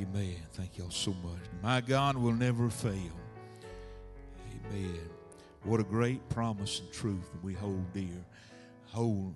[0.00, 0.36] Amen.
[0.52, 1.40] Thank y'all so much.
[1.62, 3.12] My God will never fail.
[4.70, 4.98] Amen.
[5.64, 8.24] What a great promise and truth that we hold dear.
[8.92, 9.34] Hold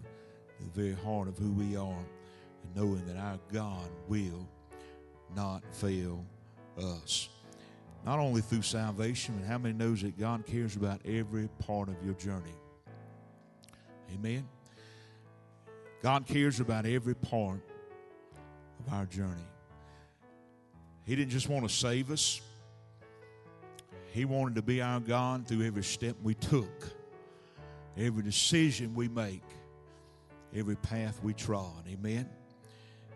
[0.60, 4.48] the very heart of who we are, and knowing that our God will
[5.36, 6.24] not fail
[6.78, 7.28] us.
[8.06, 11.96] Not only through salvation, but how many knows that God cares about every part of
[12.02, 12.54] your journey?
[14.14, 14.48] Amen.
[16.02, 17.60] God cares about every part
[18.80, 19.44] of our journey.
[21.04, 22.40] He didn't just want to save us,
[24.12, 26.90] He wanted to be our God through every step we took,
[27.96, 29.44] every decision we make,
[30.54, 31.84] every path we trod.
[31.88, 32.28] Amen.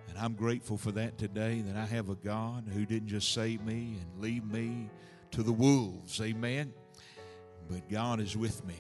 [0.09, 3.65] And I'm grateful for that today that I have a God who didn't just save
[3.65, 4.89] me and leave me
[5.33, 6.21] to the wolves.
[6.21, 6.73] Amen.
[7.69, 8.77] But God is with me.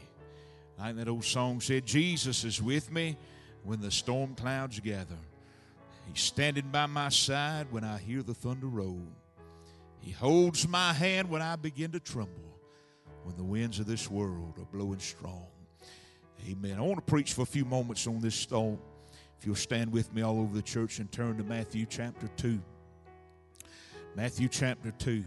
[0.78, 3.16] Like that old song said, Jesus is with me
[3.64, 5.18] when the storm clouds gather.
[6.12, 9.02] He's standing by my side when I hear the thunder roll.
[10.00, 12.58] He holds my hand when I begin to tremble,
[13.24, 15.46] when the winds of this world are blowing strong.
[16.48, 16.78] Amen.
[16.78, 18.78] I want to preach for a few moments on this thought.
[19.38, 22.60] If you'll stand with me all over the church and turn to Matthew chapter 2.
[24.16, 25.24] Matthew chapter 2.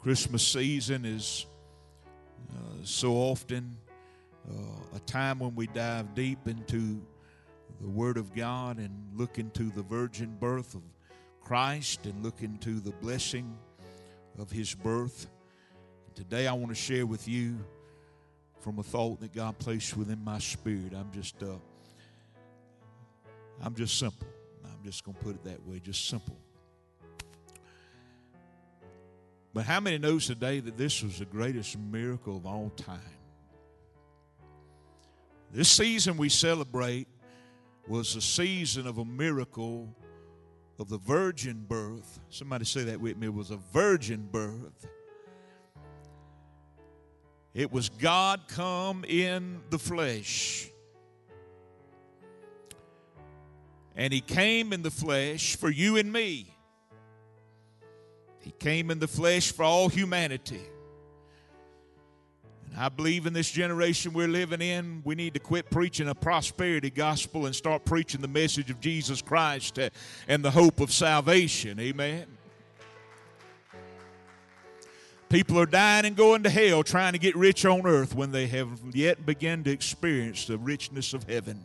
[0.00, 1.46] Christmas season is
[2.50, 3.76] uh, so often
[4.50, 7.00] uh, a time when we dive deep into
[7.82, 10.82] the Word of God and look into the virgin birth of
[11.40, 13.58] Christ and look into the blessing
[14.38, 15.26] of His birth.
[16.14, 17.58] Today I want to share with you
[18.60, 20.92] from a thought that God placed within my spirit.
[20.94, 21.56] I'm just, uh,
[23.60, 24.28] I'm just simple.
[24.64, 26.36] I'm just going to put it that way, just simple.
[29.52, 33.00] But how many knows today that this was the greatest miracle of all time?
[35.52, 37.08] This season we celebrate
[37.88, 39.94] was the season of a miracle
[40.78, 42.20] of the virgin birth.
[42.30, 43.26] Somebody say that with me.
[43.26, 44.88] It was a virgin birth.
[47.54, 50.68] It was God come in the flesh.
[53.94, 56.54] And He came in the flesh for you and me.
[58.40, 60.62] He came in the flesh for all humanity.
[62.76, 66.90] I believe in this generation we're living in, we need to quit preaching a prosperity
[66.90, 69.90] gospel and start preaching the message of Jesus Christ uh,
[70.26, 71.78] and the hope of salvation.
[71.78, 72.26] Amen.
[75.28, 78.46] People are dying and going to hell trying to get rich on earth when they
[78.48, 81.62] have yet begun to experience the richness of heaven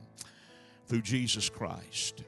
[0.88, 2.24] through Jesus Christ.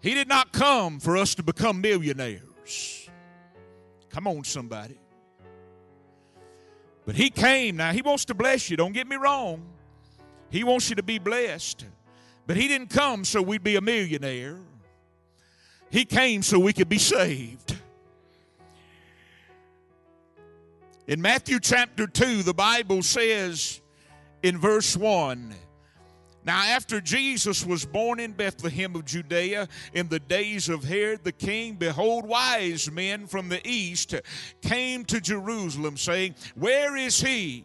[0.00, 3.08] He did not come for us to become millionaires.
[4.10, 4.98] Come on, somebody.
[7.06, 7.76] But He came.
[7.76, 8.76] Now, He wants to bless you.
[8.76, 9.62] Don't get me wrong.
[10.50, 11.86] He wants you to be blessed.
[12.46, 14.58] But He didn't come so we'd be a millionaire.
[15.90, 17.78] He came so we could be saved.
[21.06, 23.80] In Matthew chapter 2, the Bible says
[24.42, 25.54] in verse 1
[26.46, 31.32] now, after Jesus was born in Bethlehem of Judea in the days of Herod the
[31.32, 34.14] king, behold, wise men from the east
[34.62, 37.64] came to Jerusalem, saying, Where is he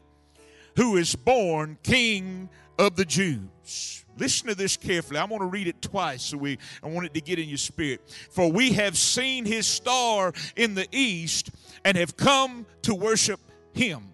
[0.77, 2.49] who is born king
[2.79, 4.03] of the Jews?
[4.17, 5.19] Listen to this carefully.
[5.19, 7.59] I want to read it twice so we I want it to get in your
[7.59, 8.01] spirit.
[8.31, 11.51] For we have seen his star in the east
[11.85, 13.39] and have come to worship
[13.73, 14.07] him.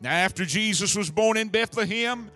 [0.00, 2.30] Now, after Jesus was born in Bethlehem,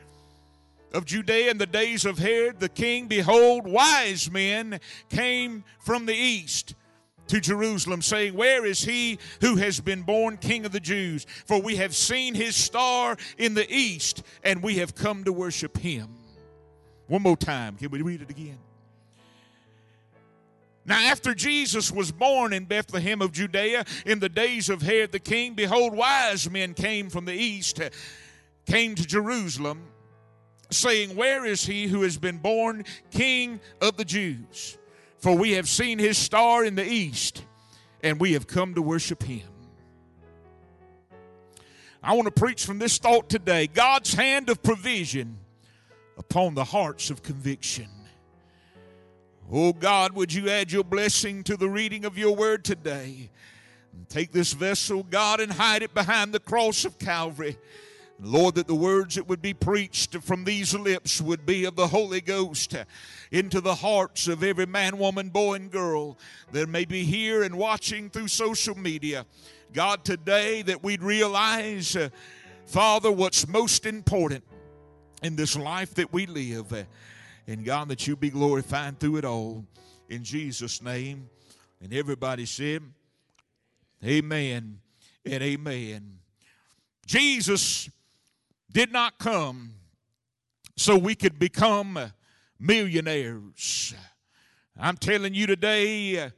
[0.93, 6.15] of Judea in the days of Herod the king, behold, wise men came from the
[6.15, 6.75] east
[7.29, 11.27] to Jerusalem, saying, Where is he who has been born king of the Jews?
[11.47, 15.79] For we have seen his star in the east, and we have come to worship
[15.79, 16.09] him.
[17.07, 17.77] One more time.
[17.77, 18.59] Can we read it again?
[20.85, 25.21] Now, after Jesus was born in Bethlehem of Judea in the days of Herod the
[25.21, 27.81] king, behold, wise men came from the east,
[28.67, 29.90] came to Jerusalem
[30.71, 34.79] saying, Where is he who has been born King of the Jews?
[35.19, 37.45] For we have seen his star in the east,
[38.03, 39.47] and we have come to worship him.
[42.03, 45.37] I want to preach from this thought today God's hand of provision
[46.17, 47.89] upon the hearts of conviction.
[49.53, 53.31] Oh God, would you add your blessing to the reading of your word today?
[54.09, 57.59] Take this vessel, God, and hide it behind the cross of Calvary.
[58.23, 61.87] Lord, that the words that would be preached from these lips would be of the
[61.87, 62.75] Holy Ghost
[63.31, 66.19] into the hearts of every man, woman, boy, and girl
[66.53, 69.25] that may be here and watching through social media.
[69.73, 72.11] God, today that we'd realize, uh,
[72.67, 74.45] Father, what's most important
[75.23, 76.73] in this life that we live.
[76.73, 76.85] Uh,
[77.47, 79.65] and God, that you be glorified through it all.
[80.09, 81.31] in Jesus' name.
[81.81, 82.83] And everybody said,
[84.05, 84.79] Amen
[85.25, 86.19] and amen.
[87.07, 87.89] Jesus
[88.73, 89.75] did not come
[90.77, 91.99] so we could become
[92.59, 93.95] millionaires.
[94.79, 96.31] I'm telling you today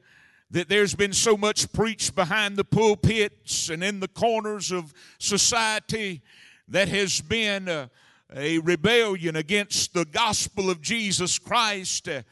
[0.50, 6.22] that there's been so much preached behind the pulpits and in the corners of society
[6.68, 7.88] that has been uh,
[8.34, 12.08] a rebellion against the gospel of Jesus Christ.
[12.08, 12.22] Uh,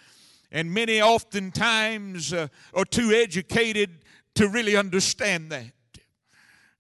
[0.51, 3.99] and many oftentimes uh, are too educated
[4.35, 5.73] to really understand that.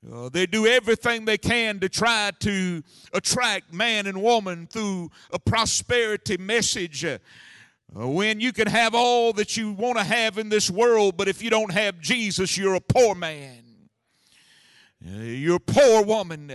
[0.08, 2.82] Uh, they do everything they can to try to
[3.12, 7.05] attract man and woman through a prosperity message.
[7.05, 7.19] Uh,
[7.93, 11.43] when you can have all that you want to have in this world, but if
[11.43, 13.62] you don't have Jesus, you're a poor man.
[15.06, 16.50] Uh, you're a poor woman.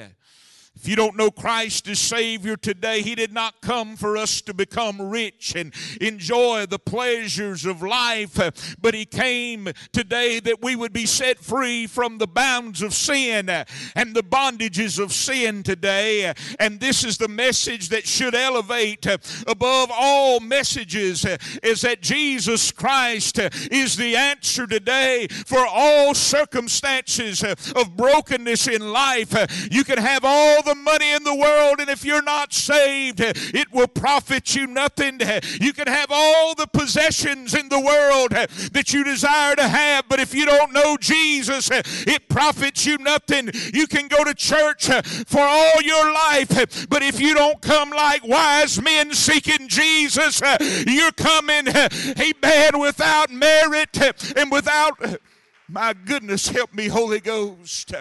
[0.86, 4.54] If you don't know Christ as Savior today, He did not come for us to
[4.54, 10.94] become rich and enjoy the pleasures of life, but He came today that we would
[10.94, 16.32] be set free from the bounds of sin and the bondages of sin today.
[16.60, 19.08] And this is the message that should elevate
[19.48, 21.26] above all messages
[21.64, 23.40] is that Jesus Christ
[23.72, 29.68] is the answer today for all circumstances of brokenness in life.
[29.72, 33.72] You can have all the money in the world, and if you're not saved, it
[33.72, 35.20] will profit you nothing.
[35.62, 40.20] You can have all the possessions in the world that you desire to have, but
[40.20, 43.50] if you don't know Jesus, it profits you nothing.
[43.74, 44.88] You can go to church
[45.28, 50.42] for all your life, but if you don't come like wise men seeking Jesus,
[50.86, 53.98] you're coming, amen, without merit
[54.36, 55.20] and without,
[55.68, 57.94] my goodness, help me, Holy Ghost.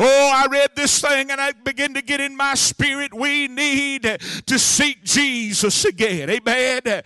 [0.00, 3.12] Oh, I read this thing and I begin to get in my spirit.
[3.12, 6.30] We need to seek Jesus again.
[6.30, 7.02] Amen.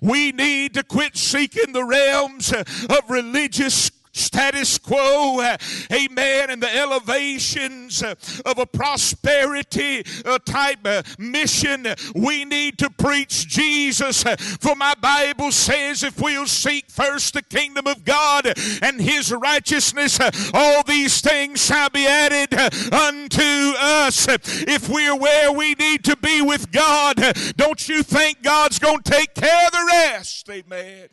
[0.00, 5.56] We need to quit seeking the realms of religious status quo, uh,
[5.92, 8.14] amen, and the elevations uh,
[8.44, 10.86] of a prosperity uh, type
[11.18, 11.86] mission.
[12.14, 14.22] We need to preach Jesus.
[14.60, 18.52] For my Bible says if we'll seek first the kingdom of God
[18.82, 20.18] and his righteousness,
[20.54, 22.54] all these things shall be added
[22.92, 24.26] unto us.
[24.28, 27.16] If we're where we need to be with God,
[27.56, 30.48] don't you think God's going to take care of the rest?
[30.50, 31.08] Amen.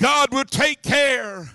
[0.00, 1.46] God will take care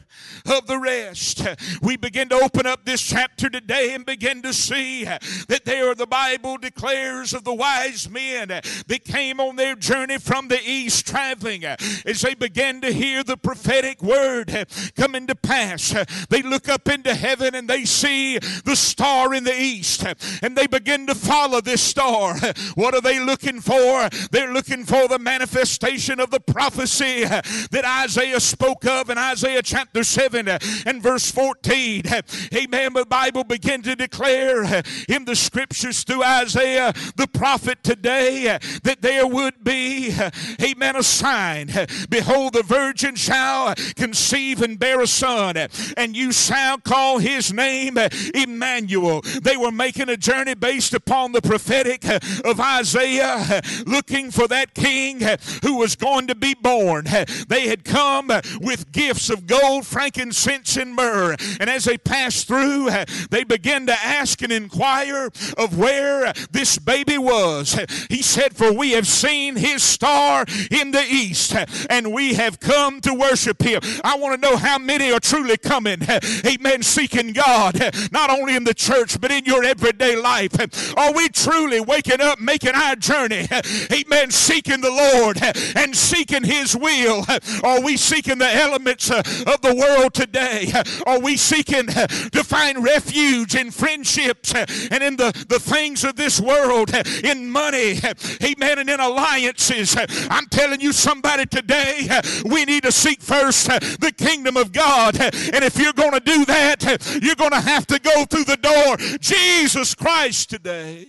[0.46, 1.46] of the rest.
[1.82, 6.08] We begin to open up this chapter today and begin to see that there the
[6.08, 11.64] Bible declares of the wise men that came on their journey from the east traveling
[11.66, 15.96] as they began to hear the prophetic word coming to pass.
[16.30, 20.06] They look up into heaven and they see the star in the east
[20.42, 22.36] and they begin to follow this star.
[22.76, 24.10] What are they looking for?
[24.32, 30.04] They're looking for the manifestation of the prophecy that Isaiah spoke of in Isaiah chapter
[30.04, 32.04] 7 7 uh, and verse 14.
[32.54, 32.94] Amen.
[32.94, 38.60] The Bible began to declare uh, in the scriptures through Isaiah the prophet today uh,
[38.84, 40.14] that there would be,
[40.62, 41.70] amen, a sign.
[42.10, 45.56] Behold, the virgin shall conceive and bear a son,
[45.98, 47.98] and you shall call his name
[48.34, 49.22] Emmanuel.
[49.42, 55.22] They were making a journey based upon the prophetic of Isaiah, looking for that king
[55.63, 57.06] who was going to be born.
[57.48, 61.36] They had come with gifts of gold, frankincense, frankincense and myrrh.
[61.60, 62.89] And as they passed through,
[63.29, 67.77] they began to ask and inquire of where this baby was.
[68.10, 71.55] He said, For we have seen his star in the east,
[71.89, 73.82] and we have come to worship him.
[74.03, 76.00] I want to know how many are truly coming,
[76.46, 77.79] amen, seeking God,
[78.12, 80.53] not only in the church, but in your everyday life.
[80.98, 83.48] Are we truly waking up, making our journey,
[83.91, 85.39] amen, seeking the Lord
[85.75, 87.25] and seeking his will?
[87.63, 90.72] Are we seeking the elements of the world today?
[91.05, 96.39] Are we seeking to find refuge in friendships and in the, the things of this
[96.39, 96.91] world,
[97.24, 98.00] in money,
[98.43, 99.95] amen, and in alliances?
[100.29, 102.10] I'm telling you, somebody today,
[102.45, 105.19] we need to seek first the kingdom of God.
[105.19, 108.57] And if you're going to do that, you're going to have to go through the
[108.57, 108.98] door.
[109.19, 111.05] Jesus Christ today.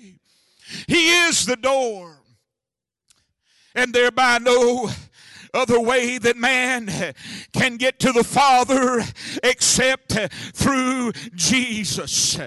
[0.89, 2.17] He is the door.
[3.75, 4.91] And thereby no
[5.57, 7.15] other way that man
[7.53, 9.03] can get to the Father
[9.43, 10.17] except
[10.55, 12.39] through Jesus.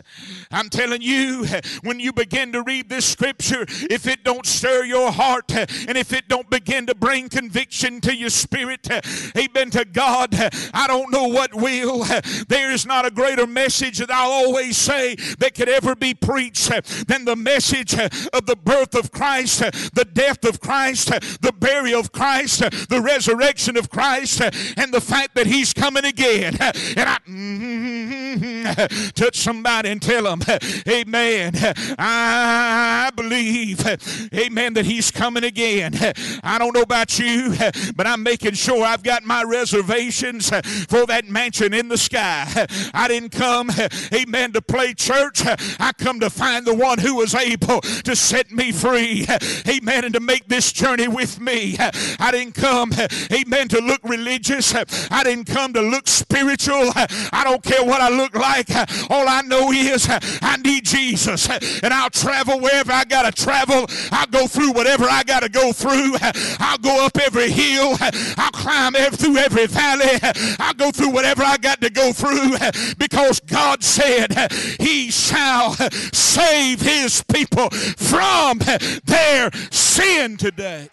[0.51, 1.45] I'm telling you,
[1.83, 6.13] when you begin to read this scripture, if it don't stir your heart and if
[6.13, 8.87] it don't begin to bring conviction to your spirit,
[9.35, 10.35] amen to God,
[10.73, 12.05] I don't know what will.
[12.47, 16.69] There is not a greater message that I'll always say that could ever be preached
[17.07, 19.59] than the message of the birth of Christ,
[19.93, 21.09] the death of Christ,
[21.41, 26.57] the burial of Christ, the resurrection of Christ, and the fact that He's coming again.
[26.59, 29.07] And I mm-hmm, Mm-hmm.
[29.15, 30.41] touch somebody and tell them,
[30.87, 31.53] Amen.
[31.99, 33.85] I believe,
[34.33, 35.95] Amen, that He's coming again.
[36.43, 37.55] I don't know about you,
[37.95, 42.67] but I'm making sure I've got my reservations for that mansion in the sky.
[42.93, 43.71] I didn't come,
[44.13, 45.41] Amen, to play church.
[45.45, 49.25] I come to find the one who was able to set me free.
[49.67, 51.77] Amen, and to make this journey with me.
[51.79, 52.91] I didn't come,
[53.31, 54.73] amen, to look religious.
[54.75, 56.91] I didn't come to look spiritual.
[56.95, 58.69] I don't care what I look like.
[59.09, 61.49] All I know is I need Jesus.
[61.49, 63.85] And I'll travel wherever I got to travel.
[64.11, 66.15] I'll go through whatever I got to go through.
[66.59, 67.95] I'll go up every hill.
[68.37, 70.19] I'll climb through every valley.
[70.59, 72.57] I'll go through whatever I got to go through
[72.97, 75.73] because God said he shall
[76.13, 78.59] save his people from
[79.05, 80.89] their sin today.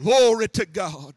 [0.00, 1.14] Glory to God.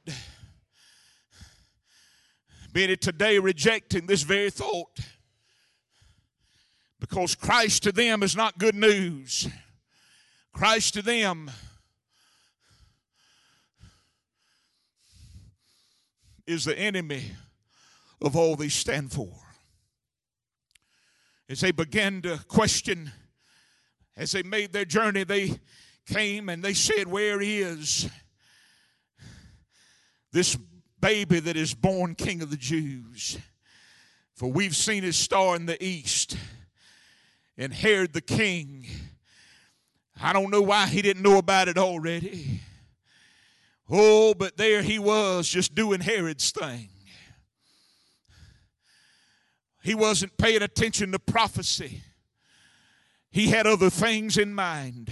[2.74, 4.98] Many today rejecting this very thought
[7.01, 9.50] because Christ to them is not good news.
[10.54, 11.51] Christ to them
[16.48, 17.32] is the enemy
[18.22, 19.34] of all they stand for.
[21.50, 23.12] As they began to question,
[24.16, 25.60] as they made their journey, they
[26.06, 28.10] came and they said, Where is
[30.32, 30.58] this
[31.01, 33.38] baby that is born King of the Jews?
[34.36, 36.38] For we've seen his star in the east,
[37.58, 38.88] and Herod the king.
[40.22, 42.62] I don't know why he didn't know about it already.
[43.89, 46.89] Oh, but there he was just doing Herod's thing.
[49.84, 52.03] He wasn't paying attention to prophecy.
[53.31, 55.12] He had other things in mind.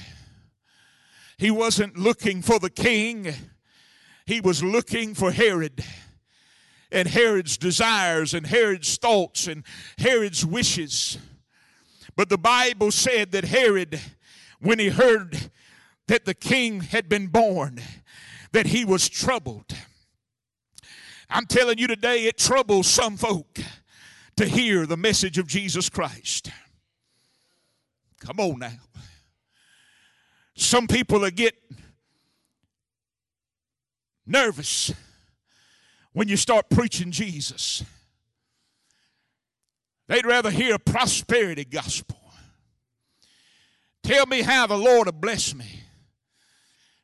[1.37, 3.33] He wasn't looking for the king,
[4.29, 5.83] he was looking for Herod
[6.91, 9.63] and Herod's desires and Herod's thoughts and
[9.97, 11.17] Herod's wishes.
[12.15, 13.99] But the Bible said that Herod,
[14.59, 15.49] when he heard
[16.07, 17.81] that the king had been born,
[18.51, 19.75] that he was troubled.
[21.27, 23.57] I'm telling you today, it troubles some folk
[24.37, 26.51] to hear the message of Jesus Christ.
[28.19, 28.77] Come on now.
[30.55, 31.55] Some people are get
[34.29, 34.93] nervous
[36.13, 37.83] when you start preaching Jesus.
[40.07, 42.17] They'd rather hear a prosperity gospel.
[44.03, 45.83] Tell me how the Lord will bless me.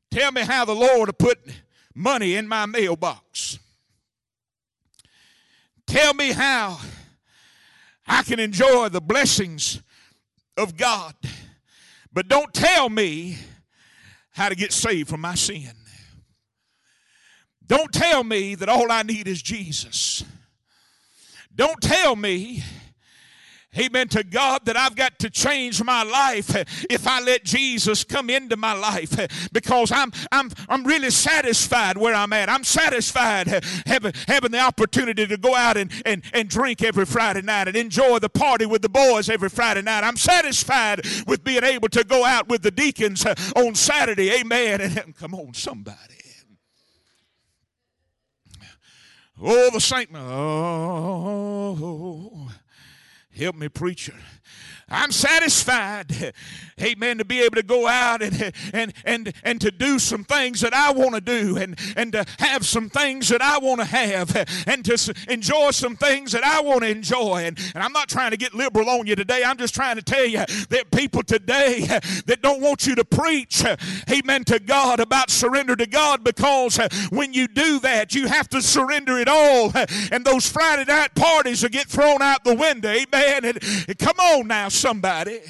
[0.09, 1.39] Tell me how the Lord will put
[1.93, 3.59] money in my mailbox.
[5.85, 6.79] Tell me how
[8.07, 9.81] I can enjoy the blessings
[10.57, 11.13] of God.
[12.11, 13.37] But don't tell me
[14.31, 15.73] how to get saved from my sin.
[17.67, 20.23] Don't tell me that all I need is Jesus.
[21.55, 22.63] Don't tell me
[23.77, 26.55] Amen to God that I've got to change my life
[26.89, 32.13] if I let Jesus come into my life because I'm I'm I'm really satisfied where
[32.13, 32.47] I'm at.
[32.47, 33.47] I'm satisfied
[33.85, 37.75] having having the opportunity to go out and, and, and drink every Friday night and
[37.75, 40.03] enjoy the party with the boys every Friday night.
[40.03, 44.31] I'm satisfied with being able to go out with the deacons on Saturday.
[44.39, 44.81] Amen.
[44.81, 46.14] And come on, somebody.
[49.41, 50.09] Oh, the saint.
[50.15, 51.71] Oh,
[53.37, 54.15] help me, preacher.
[54.87, 56.33] I'm satisfied,
[56.81, 60.61] amen, to be able to go out and, and, and, and to do some things
[60.61, 63.85] that I want to do and, and to have some things that I want to
[63.85, 64.35] have
[64.67, 67.45] and to enjoy some things that I want to enjoy.
[67.45, 69.43] And, and I'm not trying to get liberal on you today.
[69.43, 71.81] I'm just trying to tell you that people today
[72.25, 73.63] that don't want you to preach,
[74.11, 76.77] amen, to God about surrender to God because
[77.09, 79.71] when you do that, you have to surrender it all.
[80.11, 83.45] And those Friday night parties will get thrown out the window, amen.
[83.45, 85.41] And, and come on now, somebody.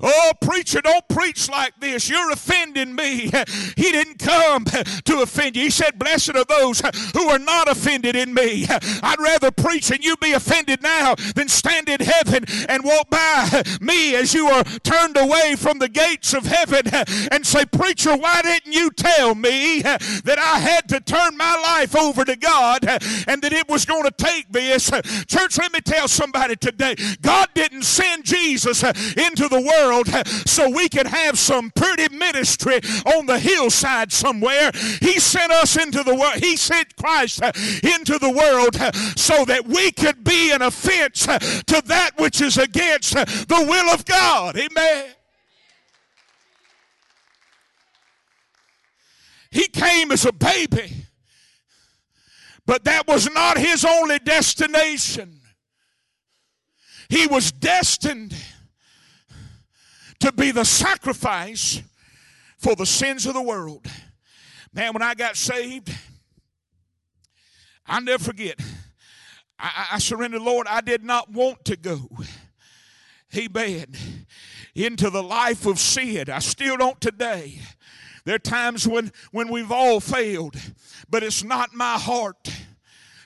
[0.00, 2.08] Oh, preacher, don't preach like this.
[2.08, 3.30] You're offending me.
[3.76, 4.64] He didn't come
[5.04, 5.64] to offend you.
[5.64, 6.80] He said, Blessed are those
[7.12, 8.66] who are not offended in me.
[9.02, 13.62] I'd rather preach and you be offended now than stand in heaven and walk by
[13.80, 16.82] me as you are turned away from the gates of heaven
[17.30, 21.96] and say, Preacher, why didn't you tell me that I had to turn my life
[21.96, 22.84] over to God
[23.28, 24.90] and that it was going to take this?
[25.26, 30.08] Church, let me tell somebody today God didn't send Jesus into the world world
[30.46, 32.80] so we could have some pretty ministry
[33.16, 34.70] on the hillside somewhere.
[35.00, 36.36] He sent us into the world.
[36.36, 37.42] He sent Christ
[37.82, 38.76] into the world
[39.18, 44.04] so that we could be an offense to that which is against the will of
[44.04, 44.56] God.
[44.56, 45.06] Amen.
[49.50, 50.92] He came as a baby,
[52.66, 55.40] but that was not his only destination.
[57.08, 58.34] He was destined
[60.24, 61.82] to be the sacrifice
[62.56, 63.84] for the sins of the world.
[64.72, 65.94] Man, when I got saved,
[67.86, 68.58] I'll never forget.
[69.58, 70.66] I, I surrendered, Lord.
[70.66, 72.08] I did not want to go.
[73.36, 73.94] Amen.
[74.74, 76.30] Into the life of sin.
[76.30, 77.60] I still don't today.
[78.24, 80.56] There are times when, when we've all failed,
[81.10, 82.48] but it's not my heart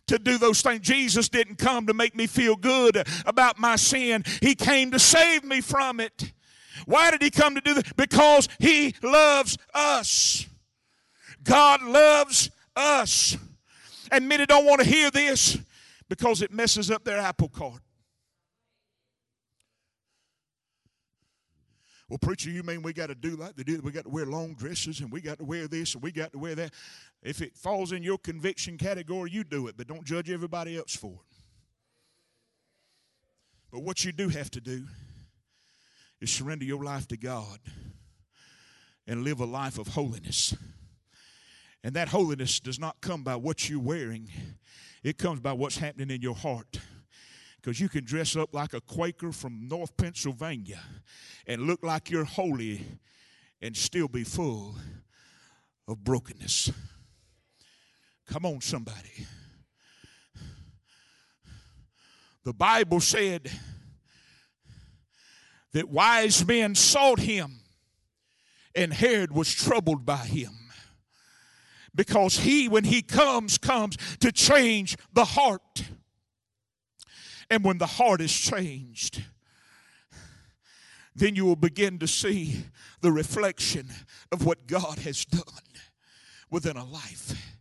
[0.08, 0.80] to do those things.
[0.80, 5.44] Jesus didn't come to make me feel good about my sin, He came to save
[5.44, 6.32] me from it.
[6.86, 7.96] Why did he come to do that?
[7.96, 10.46] Because he loves us.
[11.42, 13.36] God loves us.
[14.10, 15.58] And many don't want to hear this
[16.08, 17.82] because it messes up their apple cart.
[22.08, 23.80] Well, preacher, you mean we got to do like they do?
[23.82, 26.32] We got to wear long dresses and we got to wear this and we got
[26.32, 26.72] to wear that.
[27.22, 30.96] If it falls in your conviction category, you do it, but don't judge everybody else
[30.96, 31.36] for it.
[33.70, 34.86] But what you do have to do
[36.20, 37.58] is surrender your life to God
[39.06, 40.54] and live a life of holiness.
[41.82, 44.28] And that holiness does not come by what you're wearing,
[45.02, 46.80] it comes by what's happening in your heart.
[47.56, 50.80] Because you can dress up like a Quaker from North Pennsylvania
[51.46, 52.84] and look like you're holy
[53.60, 54.76] and still be full
[55.88, 56.70] of brokenness.
[58.26, 59.26] Come on, somebody.
[62.44, 63.50] The Bible said,
[65.72, 67.60] that wise men sought him,
[68.74, 70.52] and Herod was troubled by him.
[71.94, 75.84] Because he, when he comes, comes to change the heart.
[77.50, 79.24] And when the heart is changed,
[81.16, 82.64] then you will begin to see
[83.00, 83.88] the reflection
[84.30, 85.42] of what God has done
[86.50, 87.56] within a life.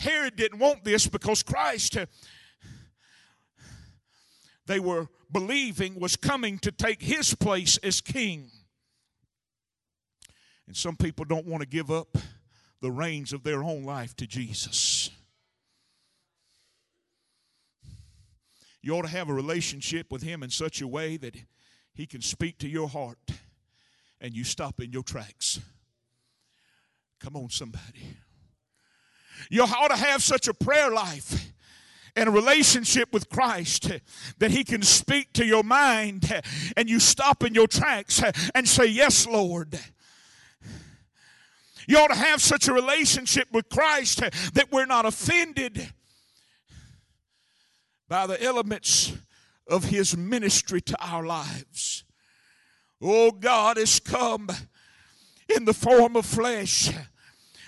[0.00, 1.96] Herod didn't want this because Christ,
[4.70, 8.48] they were believing was coming to take his place as king.
[10.68, 12.16] And some people don't want to give up
[12.80, 15.10] the reins of their own life to Jesus.
[18.80, 21.34] You ought to have a relationship with him in such a way that
[21.92, 23.18] he can speak to your heart
[24.20, 25.58] and you stop in your tracks.
[27.18, 28.16] Come on, somebody.
[29.50, 31.50] You ought to have such a prayer life
[32.16, 33.90] and a relationship with Christ
[34.38, 36.40] that He can speak to your mind
[36.76, 38.22] and you stop in your tracks
[38.54, 39.78] and say, Yes, Lord.
[41.86, 45.90] You ought to have such a relationship with Christ that we're not offended
[48.08, 49.12] by the elements
[49.66, 52.04] of His ministry to our lives.
[53.02, 54.50] Oh, God has come
[55.48, 56.90] in the form of flesh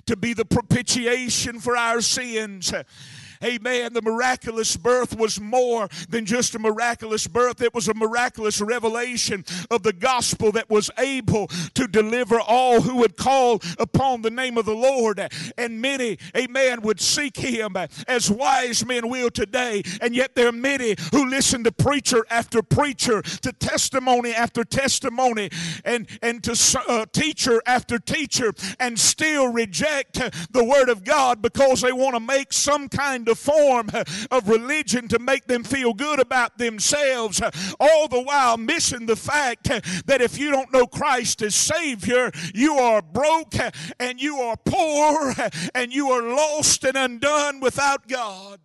[0.07, 2.73] to be the propitiation for our sins
[3.43, 3.93] Amen.
[3.93, 9.45] The miraculous birth was more than just a miraculous birth, it was a miraculous revelation
[9.71, 14.57] of the gospel that was able to deliver all who would call upon the name
[14.59, 15.21] of the Lord.
[15.59, 17.77] And many, amen, would seek him
[18.07, 19.83] as wise men will today.
[20.01, 25.51] And yet there are many who listen to preacher after preacher, to testimony after testimony,
[25.85, 30.15] and, and to uh, teacher after teacher, and still reject
[30.53, 33.91] the word of God because they want to make some kind of form
[34.31, 37.41] of religion to make them feel good about themselves,
[37.81, 42.75] all the while missing the fact that if you don't know Christ as Savior, you
[42.75, 43.55] are broke
[43.99, 45.35] and you are poor
[45.75, 48.61] and you are lost and undone without God.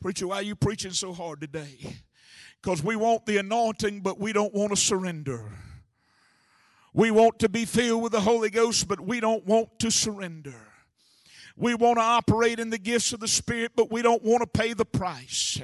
[0.00, 1.78] Preacher, why are you preaching so hard today?
[2.60, 5.48] Because we want the anointing, but we don't want to surrender.
[6.92, 10.71] We want to be filled with the Holy Ghost, but we don't want to surrender.
[11.56, 14.46] We want to operate in the gifts of the Spirit, but we don't want to
[14.46, 15.60] pay the price.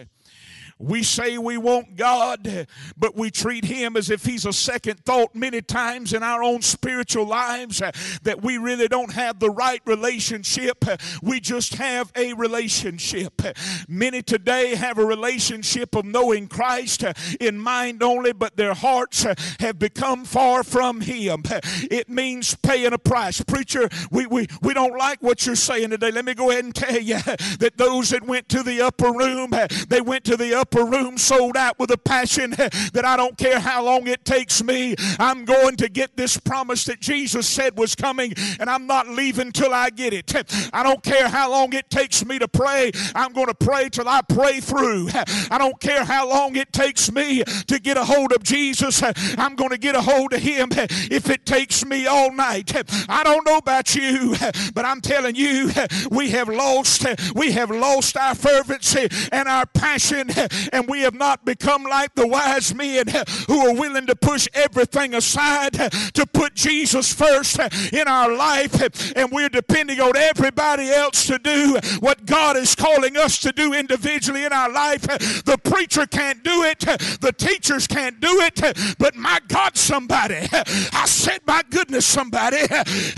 [0.79, 5.35] We say we want God, but we treat Him as if He's a second thought
[5.35, 7.91] many times in our own spiritual lives, uh,
[8.23, 10.85] that we really don't have the right relationship.
[11.21, 13.43] We just have a relationship.
[13.89, 19.27] Many today have a relationship of knowing Christ uh, in mind only, but their hearts
[19.27, 21.43] uh, have become far from Him.
[21.91, 23.43] It means paying a price.
[23.43, 26.13] Preacher, we, we, we don't like what you're saying today.
[26.13, 27.19] Let me go ahead and tell you
[27.59, 29.53] that those that went to the upper room,
[29.89, 32.51] they went to the upper room sold out with a passion
[32.93, 34.95] that I don't care how long it takes me.
[35.19, 39.53] I'm going to get this promise that Jesus said was coming, and I'm not leaving
[39.53, 40.35] till I get it.
[40.73, 42.91] I don't care how long it takes me to pray.
[43.15, 45.09] I'm going to pray till I pray through.
[45.51, 49.03] I don't care how long it takes me to get a hold of Jesus.
[49.39, 52.73] I'm going to get a hold of Him if it takes me all night.
[53.09, 54.35] I don't know about you,
[54.75, 55.71] but I'm telling you,
[56.11, 60.29] we have lost, we have lost our fervency and our passion,
[60.73, 63.07] and we have not become like the wise men
[63.47, 67.59] who are willing to push everything aside to put Jesus first
[67.93, 73.17] in our life, and we're depending on everybody else to do what God is calling
[73.17, 75.03] us to do individually in our life.
[75.03, 81.05] The preacher can't do it, the teachers can't do it, but my God, somebody, I
[81.07, 82.59] said, my goodness, somebody,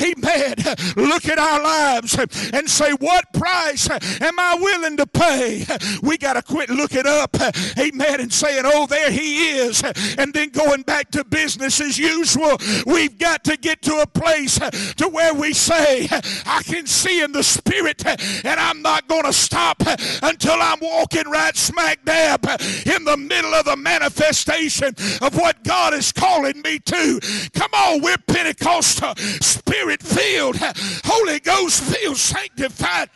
[0.01, 0.55] amen,
[0.97, 2.19] look at our lives
[2.53, 5.65] and say, what price am I willing to pay?
[6.03, 9.83] We got to quit looking up, amen, and saying, oh, there he is,
[10.19, 12.57] and then going back to business as usual.
[12.87, 16.09] We've got to get to a place to where we say,
[16.47, 19.83] I can see in the spirit, and I'm not going to stop
[20.23, 22.45] until I'm walking right smack dab
[22.87, 27.21] in the middle of the manifestation of what God is calling me to.
[27.55, 30.57] Come on, we're Pentecostal, spirit filled,
[31.05, 33.11] Holy Ghost filled, sanctified.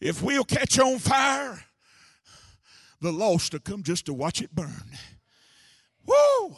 [0.00, 1.64] If we'll catch on fire,
[3.00, 4.84] the lost will come just to watch it burn.
[6.06, 6.56] Woo!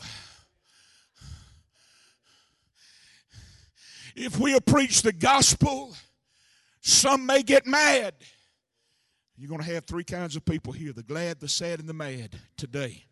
[4.14, 5.94] If we'll preach the gospel,
[6.80, 8.14] some may get mad.
[9.36, 11.92] You're going to have three kinds of people here the glad, the sad, and the
[11.92, 13.04] mad today.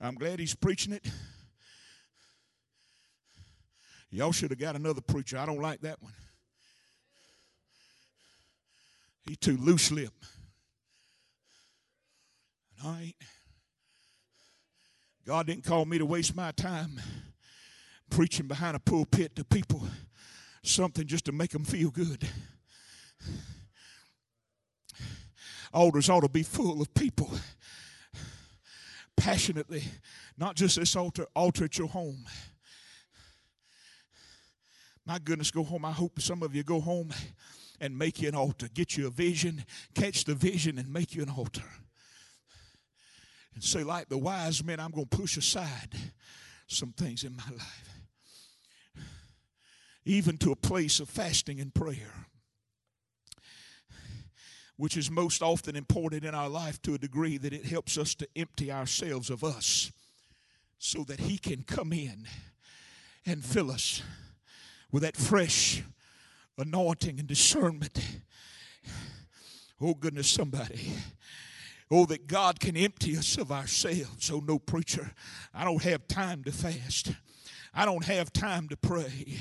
[0.00, 1.06] I'm glad he's preaching it.
[4.10, 5.38] Y'all should have got another preacher.
[5.38, 6.12] I don't like that one.
[9.26, 10.26] He too loose lipped.
[12.78, 13.16] And I ain't.
[15.26, 17.00] God didn't call me to waste my time
[18.10, 19.82] preaching behind a pulpit to people
[20.62, 22.28] something just to make them feel good.
[25.72, 27.30] Altars ought to be full of people
[29.16, 29.82] passionately,
[30.36, 32.24] not just this altar, altar at your home.
[35.06, 35.84] My goodness, go home.
[35.84, 37.12] I hope some of you go home
[37.80, 38.68] and make you an altar.
[38.72, 41.64] Get you a vision, catch the vision, and make you an altar.
[43.54, 45.94] And say, like the wise men, I'm going to push aside
[46.66, 47.88] some things in my life,
[50.04, 52.26] even to a place of fasting and prayer,
[54.76, 58.14] which is most often important in our life to a degree that it helps us
[58.16, 59.92] to empty ourselves of us
[60.78, 62.26] so that He can come in
[63.24, 64.02] and fill us
[64.90, 65.82] with that fresh
[66.58, 67.98] anointing and discernment.
[69.80, 70.92] Oh, goodness, somebody.
[71.90, 74.30] Oh, that God can empty us of ourselves.
[74.30, 75.12] Oh, no, preacher,
[75.52, 77.12] I don't have time to fast.
[77.74, 79.40] I don't have time to pray.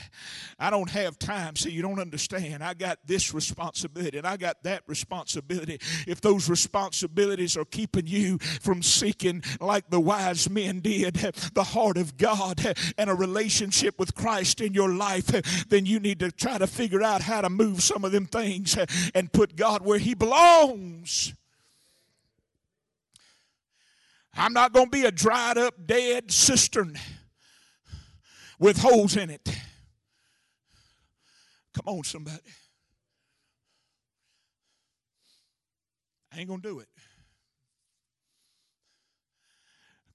[0.57, 1.55] I don't have time.
[1.55, 2.63] See, you don't understand.
[2.63, 5.79] I got this responsibility and I got that responsibility.
[6.07, 11.15] If those responsibilities are keeping you from seeking, like the wise men did,
[11.53, 16.19] the heart of God and a relationship with Christ in your life, then you need
[16.19, 18.77] to try to figure out how to move some of them things
[19.13, 21.33] and put God where He belongs.
[24.35, 26.97] I'm not going to be a dried up, dead cistern
[28.59, 29.47] with holes in it.
[31.73, 32.37] Come on, somebody.
[36.31, 36.87] I ain't going to do it.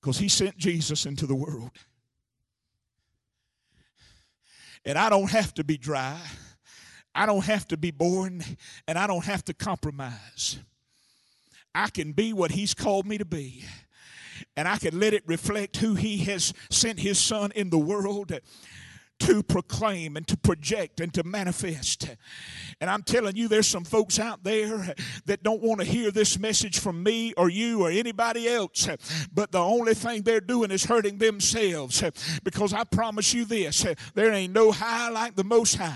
[0.01, 1.71] Because he sent Jesus into the world.
[4.85, 6.19] And I don't have to be dry.
[7.15, 8.43] I don't have to be born.
[8.87, 10.59] And I don't have to compromise.
[11.75, 13.65] I can be what he's called me to be
[14.59, 18.33] and I can let it reflect who He has sent His Son in the world
[19.21, 22.09] to proclaim and to project and to manifest.
[22.81, 26.41] And I'm telling you, there's some folks out there that don't want to hear this
[26.41, 28.89] message from me or you or anybody else,
[29.33, 32.03] but the only thing they're doing is hurting themselves.
[32.43, 35.95] Because I promise you this there ain't no high like the Most High.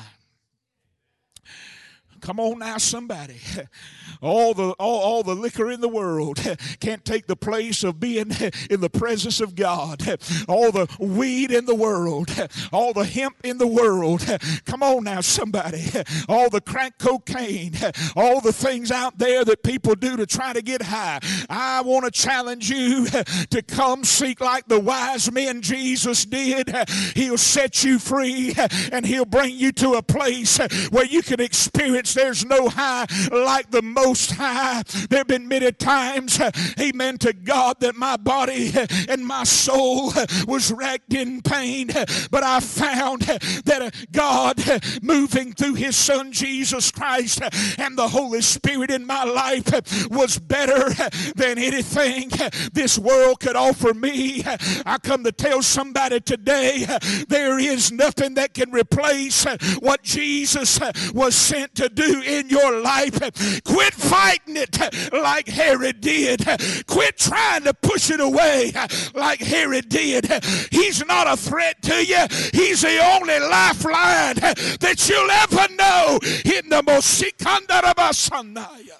[2.22, 3.40] Come on now, somebody.
[4.22, 6.38] All the all, all the liquor in the world
[6.80, 8.30] can't take the place of being
[8.70, 10.00] in the presence of God.
[10.48, 12.30] All the weed in the world,
[12.72, 14.24] all the hemp in the world.
[14.64, 15.90] Come on now, somebody.
[16.28, 17.72] All the crack cocaine,
[18.14, 21.18] all the things out there that people do to try to get high.
[21.50, 26.72] I want to challenge you to come seek like the wise men Jesus did.
[27.16, 28.54] He'll set you free
[28.92, 30.58] and he'll bring you to a place
[30.90, 34.82] where you can experience there's no high like the Most High.
[35.08, 36.40] There have been many times,
[36.78, 38.72] amen, to God that my body
[39.08, 40.12] and my soul
[40.46, 41.88] was racked in pain,
[42.30, 44.62] but I found that God
[45.02, 47.42] moving through His Son Jesus Christ
[47.78, 50.90] and the Holy Spirit in my life was better
[51.34, 52.30] than anything
[52.72, 54.42] this world could offer me.
[54.86, 56.86] I come to tell somebody today
[57.28, 59.44] there is nothing that can replace
[59.80, 60.80] what Jesus
[61.12, 63.18] was sent to do do in your life.
[63.64, 64.78] Quit fighting it
[65.12, 66.44] like Herod did.
[66.86, 68.72] Quit trying to push it away
[69.14, 70.30] like Herod did.
[70.70, 72.24] He's not a threat to you.
[72.52, 78.98] He's the only lifeline that you'll ever know in the Mosikandarabasanaya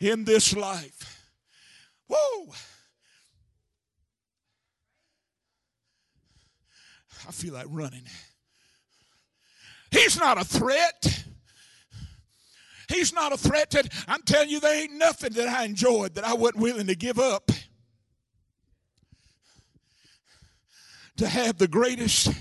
[0.00, 1.22] in this life.
[2.08, 2.48] Whoa.
[7.26, 8.04] I feel like running.
[9.90, 11.24] He's not a threat.
[12.88, 16.24] He's not a threat to, I'm telling you, there ain't nothing that I enjoyed that
[16.24, 17.50] I wasn't willing to give up
[21.16, 22.32] to have the greatest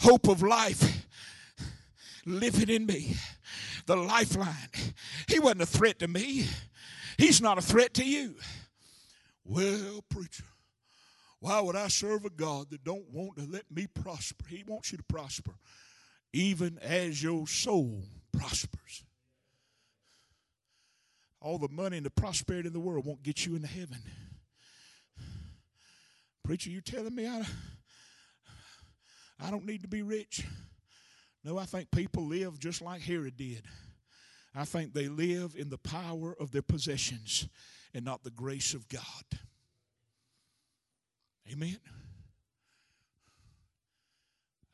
[0.00, 1.06] hope of life
[2.26, 3.16] living in me.
[3.86, 4.54] The lifeline.
[5.26, 6.46] He wasn't a threat to me.
[7.16, 8.34] He's not a threat to you.
[9.44, 10.44] Well, preacher,
[11.40, 14.44] why would I serve a God that don't want to let me prosper?
[14.48, 15.52] He wants you to prosper
[16.32, 18.02] even as your soul
[18.36, 19.04] prospers.
[21.40, 23.98] All the money and the prosperity in the world won't get you into heaven.
[26.44, 27.44] Preacher, you're telling me I,
[29.40, 30.44] I don't need to be rich?
[31.44, 33.62] No, I think people live just like Herod did.
[34.54, 37.46] I think they live in the power of their possessions
[37.94, 39.02] and not the grace of God.
[41.52, 41.78] Amen.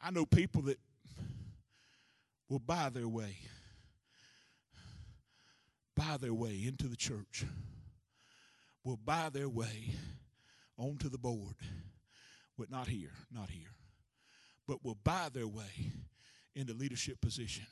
[0.03, 0.79] I know people that
[2.49, 3.37] will buy their way
[5.97, 7.45] buy their way into the church,
[8.85, 9.95] will buy their way
[10.77, 11.55] onto the board,
[12.59, 13.75] but not here, not here,
[14.67, 15.93] but will buy their way
[16.55, 17.67] into leadership position.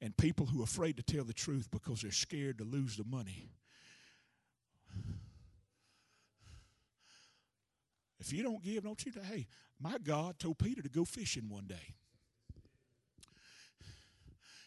[0.00, 3.04] And people who are afraid to tell the truth because they're scared to lose the
[3.04, 3.50] money.
[8.20, 9.12] If you don't give, don't you?
[9.22, 9.46] Hey,
[9.80, 11.94] my God told Peter to go fishing one day.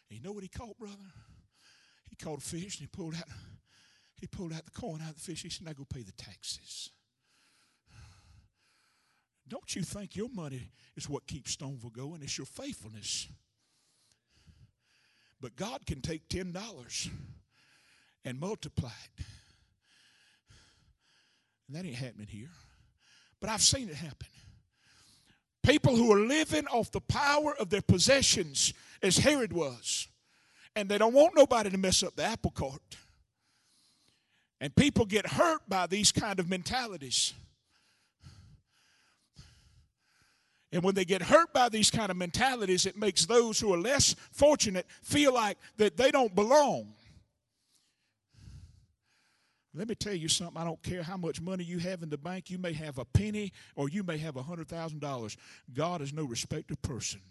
[0.09, 0.97] And you know what he caught, brother?
[2.21, 3.23] Caught a fish and he pulled out
[4.21, 5.41] he pulled out the coin out of the fish.
[5.41, 6.91] He said, Now go pay the taxes.
[9.47, 12.21] Don't you think your money is what keeps Stoneville going?
[12.21, 13.27] It's your faithfulness.
[15.41, 17.09] But God can take $10
[18.23, 19.25] and multiply it.
[21.67, 22.51] And that ain't happening here.
[23.41, 24.27] But I've seen it happen.
[25.63, 30.00] People who are living off the power of their possessions, as Herod was,
[30.75, 32.81] and they don't want nobody to mess up the apple cart.
[34.59, 37.33] And people get hurt by these kind of mentalities.
[40.71, 43.77] And when they get hurt by these kind of mentalities, it makes those who are
[43.77, 46.93] less fortunate feel like that they don't belong.
[49.73, 50.61] Let me tell you something.
[50.61, 52.49] I don't care how much money you have in the bank.
[52.49, 55.37] You may have a penny or you may have a $100,000.
[55.73, 57.21] God is no respecter of person.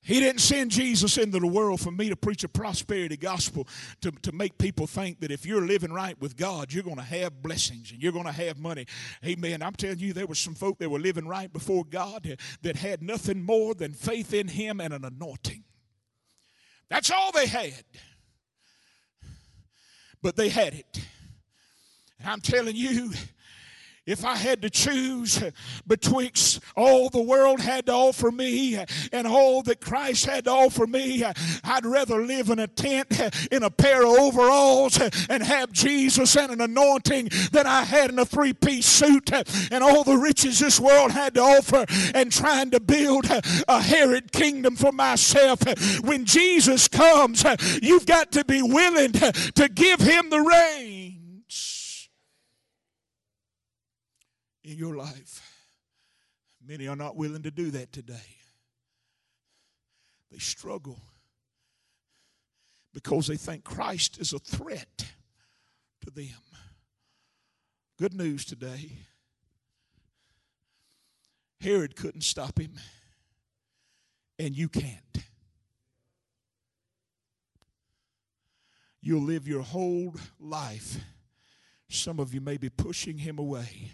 [0.00, 3.66] He didn't send Jesus into the world for me to preach a prosperity gospel
[4.00, 7.02] to, to make people think that if you're living right with God, you're going to
[7.02, 8.86] have blessings and you're going to have money.
[9.24, 9.62] Amen.
[9.62, 13.02] I'm telling you, there were some folk that were living right before God that had
[13.02, 15.64] nothing more than faith in Him and an anointing.
[16.88, 17.84] That's all they had.
[20.22, 21.00] But they had it.
[22.18, 23.12] And I'm telling you,
[24.08, 25.42] if I had to choose
[25.86, 30.86] betwixt all the world had to offer me and all that Christ had to offer
[30.86, 31.24] me,
[31.62, 33.20] I'd rather live in a tent
[33.52, 38.18] in a pair of overalls and have Jesus and an anointing than I had in
[38.18, 39.30] a three piece suit
[39.70, 43.26] and all the riches this world had to offer and trying to build
[43.68, 45.60] a Herod kingdom for myself.
[46.00, 47.44] When Jesus comes,
[47.82, 51.17] you've got to be willing to give him the reins
[54.68, 55.40] in your life.
[56.66, 58.36] Many are not willing to do that today.
[60.30, 60.98] They struggle
[62.92, 65.06] because they think Christ is a threat
[66.04, 66.28] to them.
[67.98, 68.90] Good news today
[71.60, 72.74] Herod couldn't stop him,
[74.38, 74.94] and you can't.
[79.00, 80.98] You'll live your whole life.
[81.88, 83.90] Some of you may be pushing him away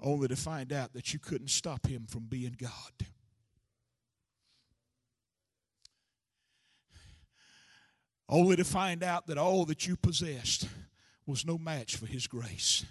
[0.00, 3.08] only to find out that you couldn't stop him from being God.
[8.28, 10.68] Only to find out that all that you possessed
[11.26, 12.84] was no match for his grace.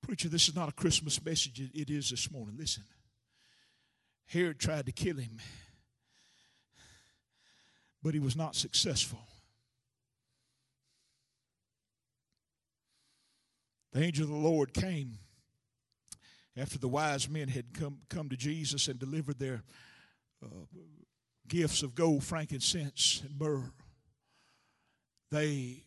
[0.00, 2.56] Preacher, this is not a Christmas message, it is this morning.
[2.58, 2.82] Listen.
[4.26, 5.38] Herod tried to kill him,
[8.02, 9.20] but he was not successful.
[13.92, 15.18] The angel of the Lord came
[16.56, 19.62] after the wise men had come, come to Jesus and delivered their
[20.44, 20.64] uh,
[21.48, 23.70] gifts of gold, frankincense, and myrrh.
[25.30, 25.84] They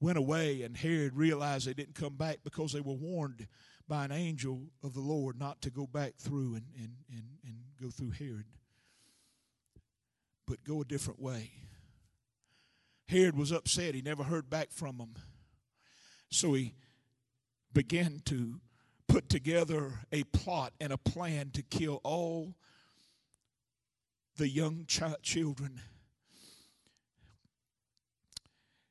[0.00, 3.46] went away, and Herod realized they didn't come back because they were warned
[3.88, 7.56] by an angel of the Lord not to go back through and, and, and, and
[7.80, 8.46] go through Herod,
[10.46, 11.52] but go a different way.
[13.08, 13.94] Herod was upset.
[13.94, 15.14] He never heard back from them.
[16.30, 16.74] So he
[17.74, 18.60] began to
[19.08, 22.54] put together a plot and a plan to kill all
[24.36, 25.80] the young ch- children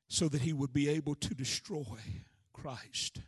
[0.07, 1.97] so that he would be able to destroy
[2.53, 3.21] Christ.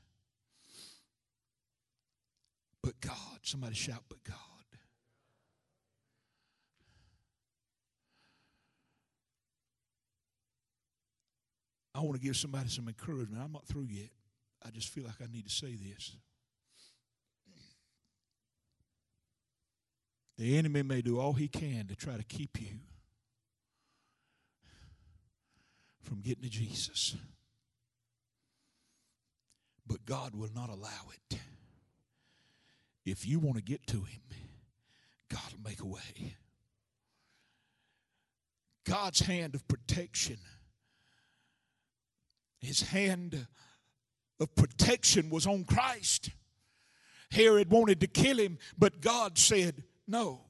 [2.84, 4.36] But God, somebody shout, but God.
[11.96, 13.42] I want to give somebody some encouragement.
[13.42, 14.10] I'm not through yet.
[14.66, 16.16] I just feel like I need to say this.
[20.38, 22.80] The enemy may do all he can to try to keep you
[26.02, 27.16] from getting to Jesus.
[29.88, 31.40] But God will not allow it.
[33.06, 34.22] If you want to get to him,
[35.30, 36.36] God will make a way.
[38.86, 40.38] God's hand of protection,
[42.60, 43.48] his hand
[44.40, 46.30] of protection was on Christ.
[47.32, 50.42] Herod wanted to kill him, but God said no.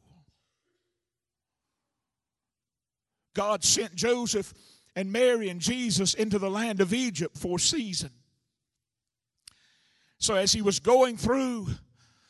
[3.34, 4.54] God sent Joseph
[4.96, 8.10] and Mary and Jesus into the land of Egypt for a season.
[10.18, 11.68] So as he was going through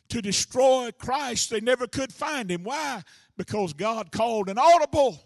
[0.09, 2.63] to destroy Christ, they never could find him.
[2.63, 3.03] Why?
[3.37, 5.19] Because God called an audible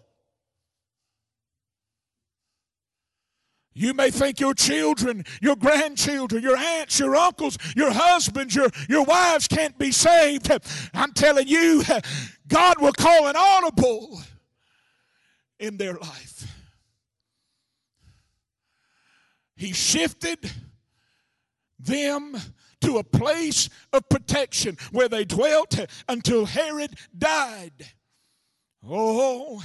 [3.72, 9.04] You may think your children, your grandchildren, your aunts, your uncles, your husbands, your, your
[9.04, 10.50] wives can't be saved.
[10.92, 11.84] I'm telling you,
[12.48, 14.20] God will call an audible
[15.60, 16.52] in their life.
[19.54, 20.50] He shifted
[21.78, 22.36] them
[22.80, 25.78] to a place of protection where they dwelt
[26.08, 27.92] until Herod died.
[28.88, 29.62] Oh,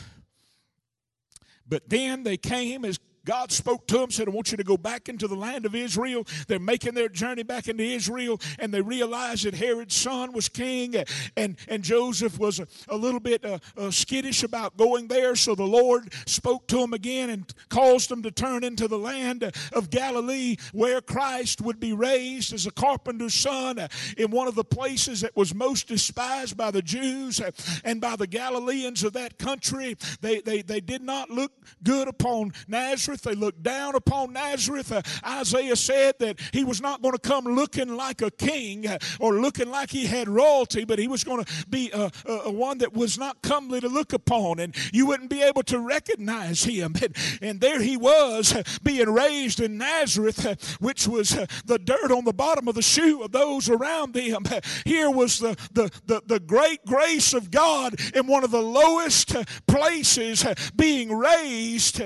[1.68, 4.78] but then they came as God spoke to them, said, I want you to go
[4.78, 6.26] back into the land of Israel.
[6.48, 10.96] They're making their journey back into Israel, and they realized that Herod's son was king,
[11.36, 15.36] and, and Joseph was a, a little bit uh, uh, skittish about going there.
[15.36, 19.52] So the Lord spoke to him again and caused them to turn into the land
[19.74, 23.80] of Galilee, where Christ would be raised as a carpenter's son
[24.18, 27.42] in one of the places that was most despised by the Jews
[27.84, 29.98] and by the Galileans of that country.
[30.22, 31.52] They, they, they did not look
[31.84, 33.15] good upon Nazareth.
[33.16, 33.22] Nazareth.
[33.22, 34.92] They looked down upon Nazareth.
[34.92, 38.98] Uh, Isaiah said that he was not going to come looking like a king uh,
[39.20, 42.80] or looking like he had royalty, but he was going to be a, a, one
[42.80, 46.94] that was not comely to look upon, and you wouldn't be able to recognize him.
[47.06, 51.30] And, and there he was, uh, being raised in Nazareth, uh, which was
[51.66, 54.44] the dirt on the bottom of the shoe of those around them.
[54.86, 59.36] Here was the, the, the, the great grace of God in one of the lowest
[59.68, 62.02] places being raised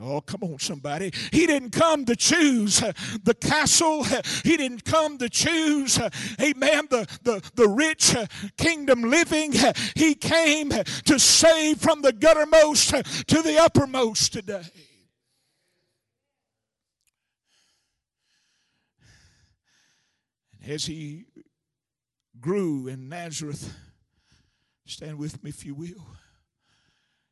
[0.00, 1.12] Oh, come on, somebody.
[1.32, 2.92] He didn't come to choose uh,
[3.24, 4.04] the castle.
[4.04, 6.08] Uh, he didn't come to choose, uh,
[6.40, 8.14] amen, the, the, the rich
[8.56, 9.52] kingdom living.
[9.96, 14.62] He came to save from the guttermost to the uppermost today.
[20.62, 21.24] And as he
[22.38, 23.74] grew in Nazareth,
[24.86, 26.06] stand with me if you will.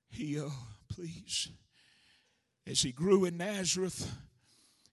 [0.08, 0.48] He, uh,
[0.88, 1.50] please
[2.66, 4.12] as he grew in Nazareth,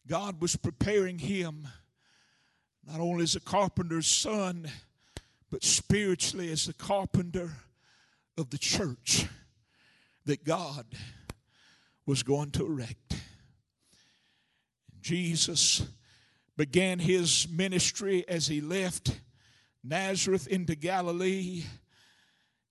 [0.07, 1.67] God was preparing him
[2.85, 4.69] not only as a carpenter's son,
[5.49, 7.51] but spiritually as the carpenter
[8.37, 9.25] of the church
[10.25, 10.85] that God
[12.05, 13.15] was going to erect.
[15.01, 15.87] Jesus
[16.57, 19.19] began his ministry as he left
[19.83, 21.63] Nazareth into Galilee,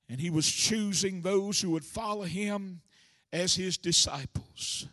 [0.09, 2.81] and he was choosing those who would follow him
[3.33, 4.87] as his disciples.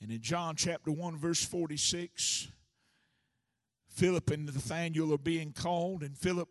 [0.00, 2.48] And in John chapter 1, verse 46,
[3.88, 6.48] Philip and Nathanael are being called, and Philip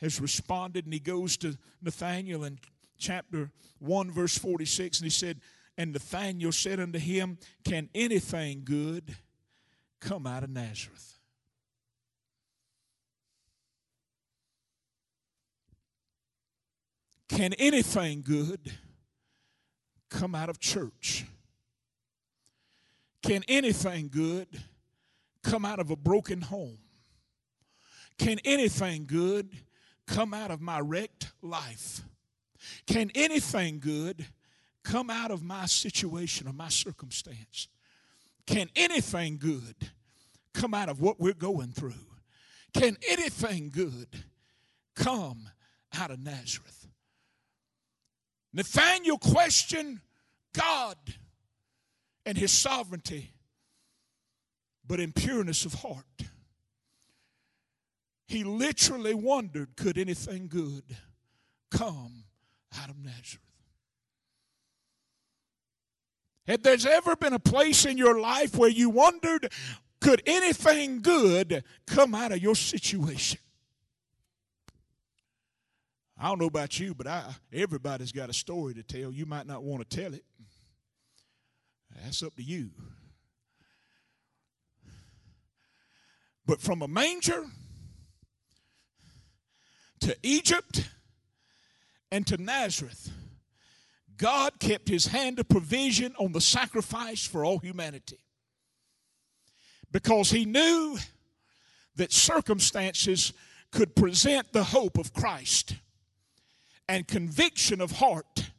[0.00, 2.58] has responded, and he goes to Nathanael in
[2.98, 3.50] chapter
[3.80, 5.40] 1, verse 46, and he said,
[5.76, 9.16] And Nathanael said unto him, Can anything good
[10.00, 11.19] come out of Nazareth?
[17.30, 18.72] Can anything good
[20.10, 21.24] come out of church?
[23.22, 24.48] Can anything good
[25.44, 26.78] come out of a broken home?
[28.18, 29.48] Can anything good
[30.08, 32.02] come out of my wrecked life?
[32.88, 34.26] Can anything good
[34.82, 37.68] come out of my situation or my circumstance?
[38.44, 39.76] Can anything good
[40.52, 41.94] come out of what we're going through?
[42.74, 44.08] Can anything good
[44.96, 45.48] come
[45.94, 46.79] out of Nazareth?
[48.52, 50.00] Nathanael questioned
[50.52, 50.96] God
[52.26, 53.32] and his sovereignty,
[54.86, 56.04] but in pureness of heart.
[58.26, 60.96] He literally wondered could anything good
[61.70, 62.24] come
[62.78, 63.40] out of Nazareth?
[66.46, 69.52] Had there's ever been a place in your life where you wondered
[70.00, 73.38] could anything good come out of your situation?
[76.22, 79.10] I don't know about you, but I, everybody's got a story to tell.
[79.10, 80.22] You might not want to tell it.
[82.04, 82.68] That's up to you.
[86.44, 87.46] But from a manger
[90.00, 90.90] to Egypt
[92.12, 93.10] and to Nazareth,
[94.18, 98.18] God kept his hand of provision on the sacrifice for all humanity.
[99.90, 100.98] Because he knew
[101.96, 103.32] that circumstances
[103.72, 105.76] could present the hope of Christ
[106.90, 108.50] and conviction of heart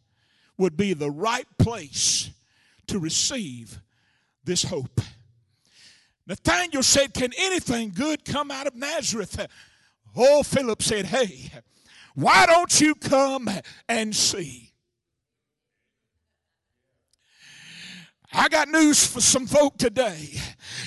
[0.57, 2.29] would be the right place
[2.87, 3.81] to receive
[4.45, 5.01] this hope.
[6.25, 9.47] Nathanael said, Can anything good come out of Nazareth?
[10.15, 11.51] Oh, Philip said, Hey,
[12.15, 13.49] why don't you come
[13.89, 14.70] and see?
[18.33, 20.39] I got news for some folk today.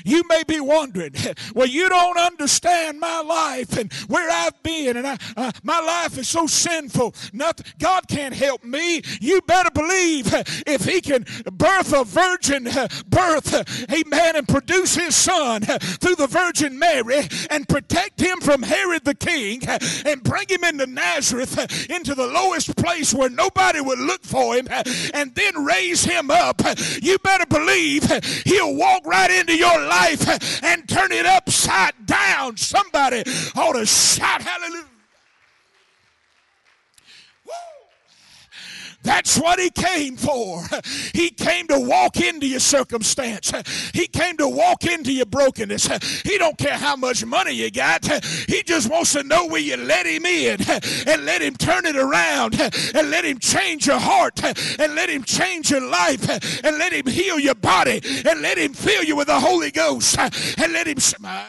[0.05, 1.15] You may be wondering,
[1.55, 6.17] well, you don't understand my life and where I've been, and I, uh, my life
[6.17, 7.15] is so sinful.
[7.33, 9.03] Nothing, God can't help me.
[9.21, 10.33] You better believe
[10.67, 12.65] if He can birth a virgin
[13.09, 19.05] birth, amen, and produce His Son through the Virgin Mary and protect Him from Herod
[19.05, 19.61] the King
[20.07, 24.67] and bring Him into Nazareth, into the lowest place where nobody would look for Him,
[25.13, 26.63] and then raise Him up.
[27.03, 28.05] You better better believe
[28.45, 32.57] he'll walk right into your life and turn it upside down.
[32.57, 33.25] Somebody
[33.57, 34.94] ought to shout hallelujah.
[39.05, 40.65] That's what he came for.
[41.13, 43.53] He came to walk into your circumstance.
[43.93, 46.23] He came to walk into your brokenness.
[46.23, 48.05] He don't care how much money you got.
[48.49, 50.61] He just wants to know where you let him in
[51.07, 55.23] and let him turn it around and let him change your heart and let him
[55.23, 56.29] change your life
[56.65, 60.19] and let him heal your body and let him fill you with the Holy Ghost
[60.19, 61.47] and let him smile.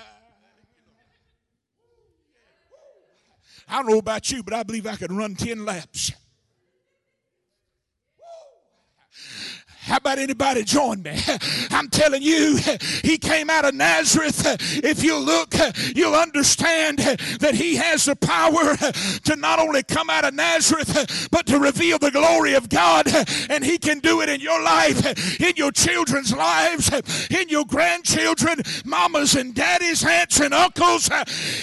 [3.68, 6.12] I don't know about you, but I believe I could run 10 laps.
[9.86, 11.16] How about anybody join me?
[11.70, 12.58] I'm telling you,
[13.04, 14.42] he came out of Nazareth.
[14.84, 15.54] If you look,
[15.96, 18.76] you'll understand that he has the power
[19.26, 23.06] to not only come out of Nazareth, but to reveal the glory of God.
[23.48, 26.92] And he can do it in your life, in your children's lives,
[27.30, 31.12] in your grandchildren, mamas and daddies, aunts and uncles.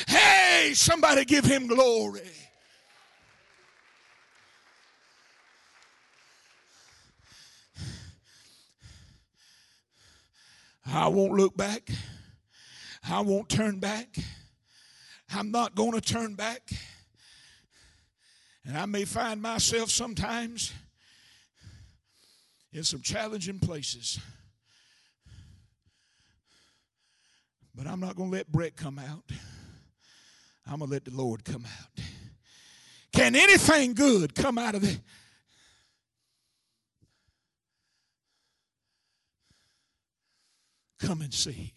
[0.07, 2.42] Hey, somebody give him glory.
[10.87, 11.91] I won't look back.
[13.09, 14.17] I won't turn back.
[15.35, 16.71] I'm not going to turn back.
[18.65, 20.73] And I may find myself sometimes
[22.73, 24.21] in some challenging places.
[27.75, 29.25] But I'm not going to let Brett come out.
[30.67, 32.05] I'm going to let the Lord come out.
[33.13, 35.01] Can anything good come out of it?
[41.03, 41.73] Come and see.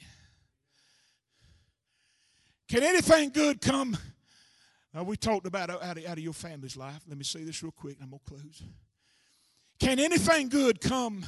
[2.69, 3.97] Can anything good come?
[4.97, 7.01] Uh, we talked about out of, out of your family's life.
[7.07, 8.63] Let me say this real quick, I'm going to close.
[9.79, 11.25] Can anything good come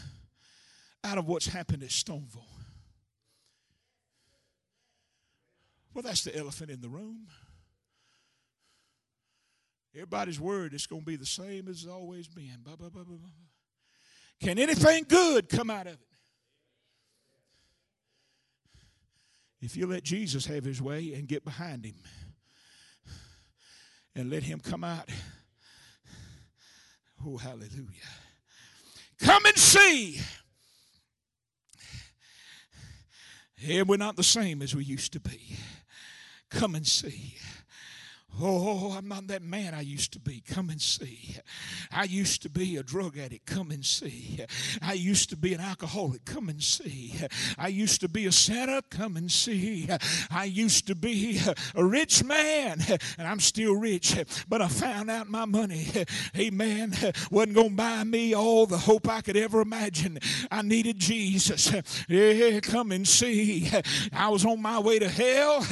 [1.04, 2.46] out of what's happened at Stoneville?
[5.94, 7.28] Well, that's the elephant in the room.
[9.96, 12.60] Everybody's worried it's going to be the same as it's always been.
[12.64, 13.04] Blah, blah, blah,
[14.40, 16.17] Can anything good come out of it?
[19.62, 21.96] If you let Jesus have his way and get behind him
[24.16, 25.10] and let him come out,
[27.26, 27.88] oh, hallelujah.
[29.20, 30.20] Come and see.
[33.58, 35.58] Yeah, we're not the same as we used to be.
[36.52, 37.38] Come and see.
[38.40, 40.44] Oh, I'm not that man I used to be.
[40.48, 41.38] Come and see.
[41.92, 43.48] I used to be a drug addict.
[43.48, 44.46] Come and see.
[44.80, 46.24] I used to be an alcoholic.
[46.26, 47.16] Come and see.
[47.58, 48.82] I used to be a sinner.
[48.92, 49.90] Come and see.
[50.30, 51.40] I used to be
[51.74, 52.80] a rich man,
[53.18, 54.16] and I'm still rich,
[54.48, 55.88] but I found out my money,
[56.38, 56.94] amen,
[57.32, 60.20] wasn't going to buy me all the hope I could ever imagine.
[60.52, 61.74] I needed Jesus.
[62.08, 63.72] Yeah, come and see.
[64.14, 65.66] I was on my way to hell.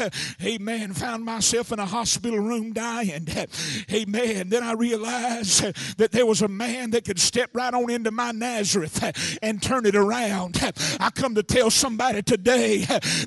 [0.44, 0.94] Amen.
[0.94, 3.28] Found myself in a hospital room dying.
[3.92, 4.50] Amen.
[4.50, 5.64] Then I realized
[5.98, 9.86] that there was a man that could step right on into my Nazareth and turn
[9.86, 10.60] it around.
[11.00, 12.80] I come to tell somebody today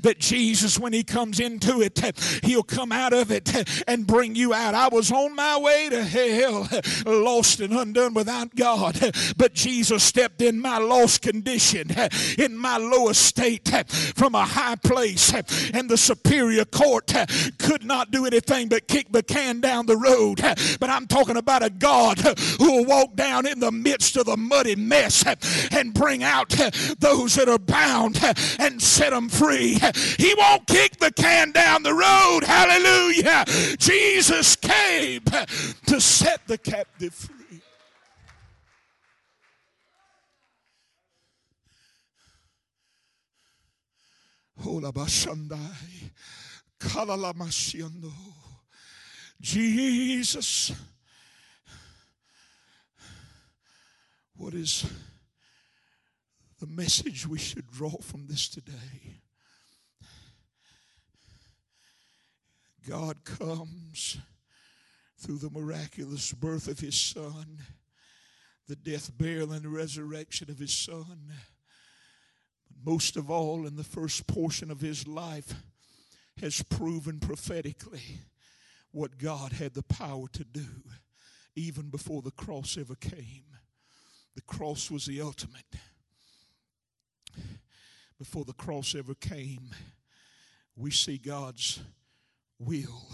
[0.02, 2.00] that Jesus, when he comes into it,
[2.44, 3.48] he'll come out of it
[3.86, 4.74] and bring you out.
[4.74, 6.68] I was on my way to hell,
[7.06, 8.98] lost and undone without God,
[9.36, 11.90] but Jesus stepped in my lost condition,
[12.36, 13.68] in my lowest state,
[14.14, 15.32] from a high place,
[15.72, 17.12] and the superior court
[17.58, 20.40] could not do anything but kick the can down the road.
[20.78, 24.36] But I'm talking about a God who will walk down in the midst of the
[24.36, 25.24] muddy mess
[25.70, 26.48] and bring out
[26.98, 28.18] those that are bound
[28.58, 29.78] and set them free.
[30.18, 32.44] He won't kick the can down the road.
[32.44, 33.44] Hallelujah.
[33.78, 35.22] Jesus came
[35.86, 37.34] to set the captive free.
[44.60, 44.92] Hola.
[49.40, 50.72] Jesus.
[54.36, 54.84] What is
[56.60, 59.20] the message we should draw from this today?
[62.88, 64.18] God comes
[65.18, 67.58] through the miraculous birth of his son,
[68.66, 71.32] the death, burial, and resurrection of his son.
[72.84, 75.54] Most of all, in the first portion of his life,
[76.40, 78.20] has proven prophetically
[78.98, 80.66] what God had the power to do
[81.54, 83.44] even before the cross ever came.
[84.34, 85.76] The cross was the ultimate.
[88.18, 89.70] Before the cross ever came,
[90.74, 91.80] we see God's
[92.58, 93.06] will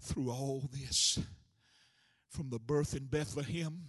[0.00, 1.18] through all this.
[2.30, 3.82] From the birth in Bethlehem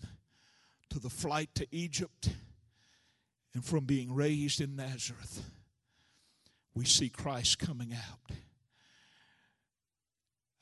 [0.89, 2.31] to the flight to Egypt
[3.53, 5.43] and from being raised in Nazareth,
[6.73, 8.37] we see Christ coming out.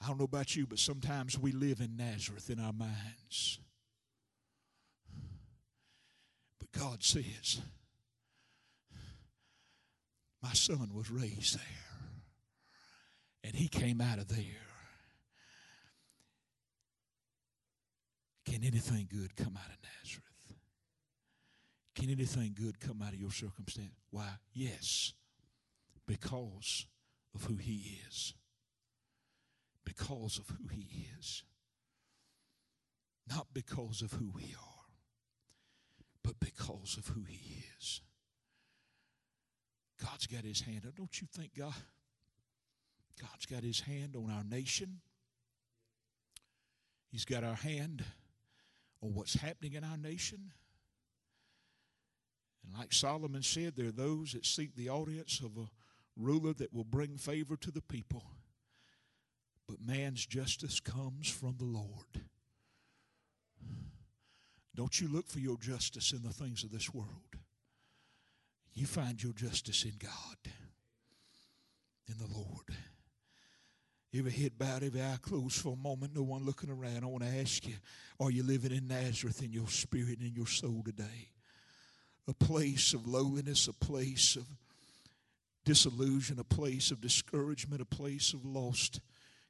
[0.01, 3.59] I don't know about you, but sometimes we live in Nazareth in our minds.
[6.59, 7.61] But God says,
[10.43, 12.11] My son was raised there,
[13.43, 14.61] and he came out of there.
[18.45, 20.25] Can anything good come out of Nazareth?
[21.95, 23.95] Can anything good come out of your circumstance?
[24.11, 25.13] Why, yes,
[26.05, 26.85] because
[27.33, 28.35] of who he is
[29.85, 31.43] because of who He is,
[33.29, 34.85] not because of who we are,
[36.23, 38.01] but because of who He is.
[40.03, 40.81] God's got His hand.
[40.95, 41.73] Don't you think God?
[43.21, 44.99] God's got His hand on our nation.
[47.11, 48.03] He's got our hand
[49.01, 50.51] on what's happening in our nation.
[52.65, 55.69] And like Solomon said, there are those that seek the audience of a
[56.17, 58.23] ruler that will bring favor to the people.
[59.67, 62.21] But man's justice comes from the Lord.
[64.75, 67.09] Don't you look for your justice in the things of this world.
[68.73, 70.53] you find your justice in God,
[72.09, 72.75] in the Lord.
[74.13, 77.03] Every head bowed, every eye closed for a moment, no one looking around.
[77.03, 77.75] I want to ask you,
[78.19, 81.29] are you living in Nazareth in your spirit and in your soul today?
[82.27, 84.45] A place of lowliness, a place of
[85.65, 88.99] disillusion, a place of discouragement, a place of lost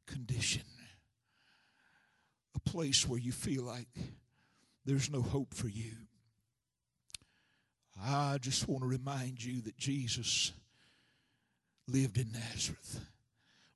[0.05, 0.63] condition,
[2.55, 3.89] a place where you feel like
[4.85, 5.93] there's no hope for you.
[8.03, 10.51] I just want to remind you that Jesus
[11.87, 12.99] lived in Nazareth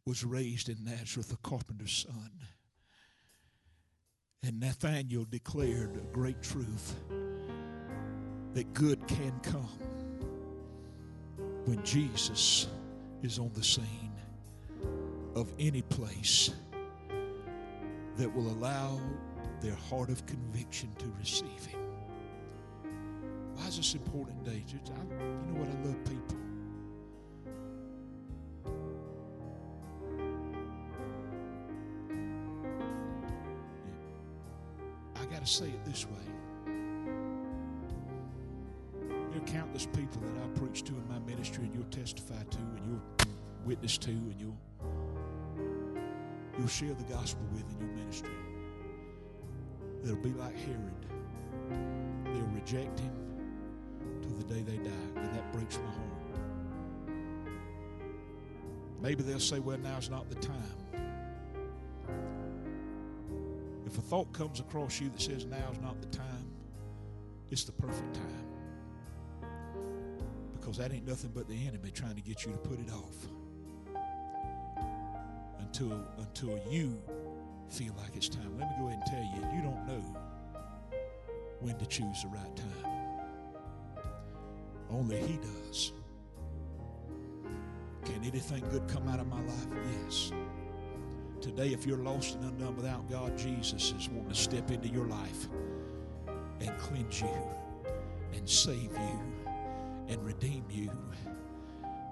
[0.06, 2.32] was raised in Nazareth, a carpenter's son.
[4.44, 6.96] And Nathanael declared a great truth
[8.54, 9.80] that good can come
[11.66, 12.68] when Jesus
[13.22, 14.09] is on the scene
[15.36, 16.52] of any place
[18.18, 19.00] that will allow
[19.62, 21.80] their heart of conviction to receive Him.
[23.56, 24.64] Why is this important today?
[24.68, 25.68] you know what?
[25.68, 26.38] I love people.
[35.16, 36.14] I got to say it this way.
[39.32, 42.58] There are countless people that I preach to in my ministry, and you'll testify to,
[42.58, 43.02] and you'll
[43.66, 44.58] witness to, and you'll
[46.60, 48.30] you'll share the gospel with in your ministry.
[50.04, 51.06] It'll be like Herod.
[52.26, 53.14] They'll reject him
[54.22, 56.06] till the day they die, and that breaks my heart.
[59.02, 60.76] Maybe they'll say, "Well, now's not the time."
[63.86, 66.52] If a thought comes across you that says now's not the time,
[67.50, 68.46] it's the perfect time.
[70.52, 73.39] Because that ain't nothing but the enemy trying to get you to put it off.
[75.80, 77.02] Until until you
[77.70, 78.58] feel like it's time.
[78.60, 80.04] Let me go ahead and tell you, you don't know
[81.62, 84.04] when to choose the right time.
[84.92, 85.94] Only he does.
[88.04, 89.68] Can anything good come out of my life?
[90.04, 90.34] Yes.
[91.40, 95.06] Today, if you're lost and undone without God, Jesus is wanting to step into your
[95.06, 95.48] life
[96.60, 97.30] and cleanse you
[98.34, 99.20] and save you
[100.10, 100.92] and redeem you.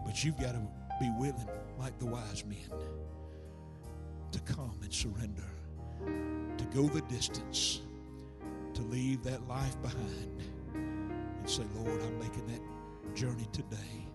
[0.05, 0.61] But you've got to
[1.01, 2.69] be willing, like the wise men,
[4.31, 5.49] to come and surrender,
[6.57, 7.81] to go the distance,
[8.73, 10.41] to leave that life behind
[10.73, 14.07] and say, Lord, I'm making that journey today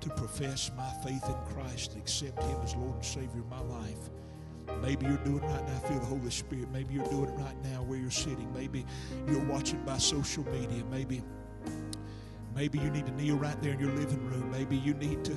[0.00, 4.10] to profess my faith in Christ, accept Him as Lord and Savior of my life.
[4.80, 5.78] Maybe you're doing it right now.
[5.80, 6.68] Feel the Holy Spirit.
[6.72, 8.52] Maybe you're doing it right now where you're sitting.
[8.52, 8.84] Maybe
[9.28, 10.82] you're watching by social media.
[10.90, 11.22] Maybe,
[12.54, 14.50] maybe you need to kneel right there in your living room.
[14.50, 15.36] Maybe you need to.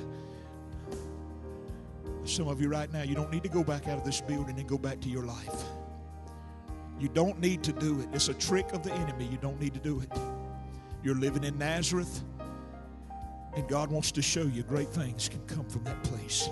[2.26, 4.58] Some of you right now, you don't need to go back out of this building
[4.58, 5.64] and go back to your life.
[6.98, 8.08] You don't need to do it.
[8.12, 9.28] It's a trick of the enemy.
[9.30, 10.10] You don't need to do it.
[11.02, 12.24] You're living in Nazareth.
[13.54, 16.50] And God wants to show you great things can come from that place.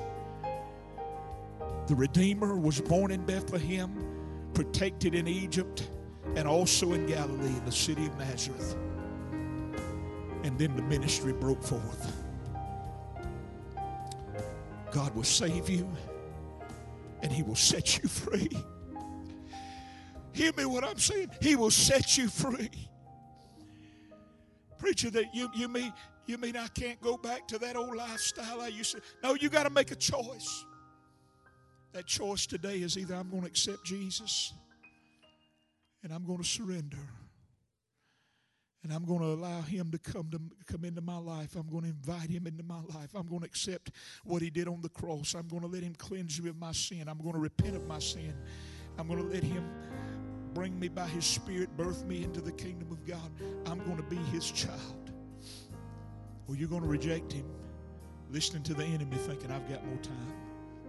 [1.87, 4.07] The Redeemer was born in Bethlehem,
[4.55, 5.91] protected in Egypt,
[6.37, 8.77] and also in Galilee, in the city of Nazareth.
[10.45, 12.24] And then the ministry broke forth.
[14.95, 15.91] God will save you
[17.21, 18.49] and He will set you free.
[20.33, 21.31] Hear me what I'm saying?
[21.41, 22.71] He will set you free.
[24.79, 25.93] Preacher, that you, you mean
[26.27, 29.01] you mean I can't go back to that old lifestyle I used to?
[29.23, 30.65] No, you got to make a choice.
[31.93, 34.55] That choice today is either I'm going to accept Jesus
[36.03, 36.97] and I'm going to surrender.
[38.85, 40.39] And I'm going to allow him to come to
[40.71, 41.57] come into my life.
[41.57, 43.09] I'm going to invite him into my life.
[43.15, 43.91] I'm going to accept
[44.25, 45.35] what he did on the cross.
[45.35, 47.09] I'm going to let him cleanse me of my sin.
[47.09, 48.35] I'm going to repent of my sin.
[48.99, 49.65] I'm going to let him
[50.53, 53.33] bring me by his spirit, birth me into the kingdom of God.
[53.67, 55.13] I'm going to be his child.
[56.47, 57.47] Or you're going to reject him,
[58.31, 60.35] listening to the enemy, thinking, I've got more time.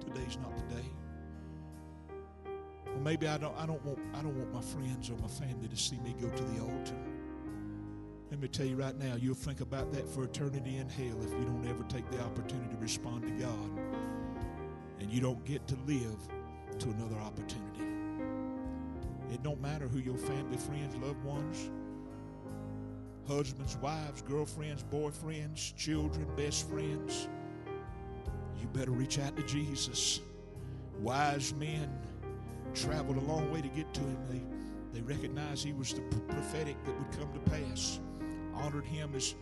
[0.01, 0.81] Today's not today.
[0.81, 0.89] day.
[2.87, 5.67] Well, maybe I don't, I don't want I don't want my friends or my family
[5.67, 6.95] to see me go to the altar.
[8.31, 11.31] Let me tell you right now, you'll think about that for eternity in hell if
[11.31, 13.69] you don't ever take the opportunity to respond to God.
[14.99, 16.17] And you don't get to live
[16.79, 17.83] to another opportunity.
[19.31, 21.69] It don't matter who your family, friends, loved ones,
[23.27, 27.27] husbands, wives, girlfriends, boyfriends, children, best friends.
[28.59, 30.21] You better reach out to Jesus.
[30.99, 31.89] Wise men
[32.73, 34.17] traveled a long way to get to him.
[34.29, 34.41] They,
[34.93, 37.99] they recognized he was the prophetic that would come to pass,
[38.55, 39.35] honored him as,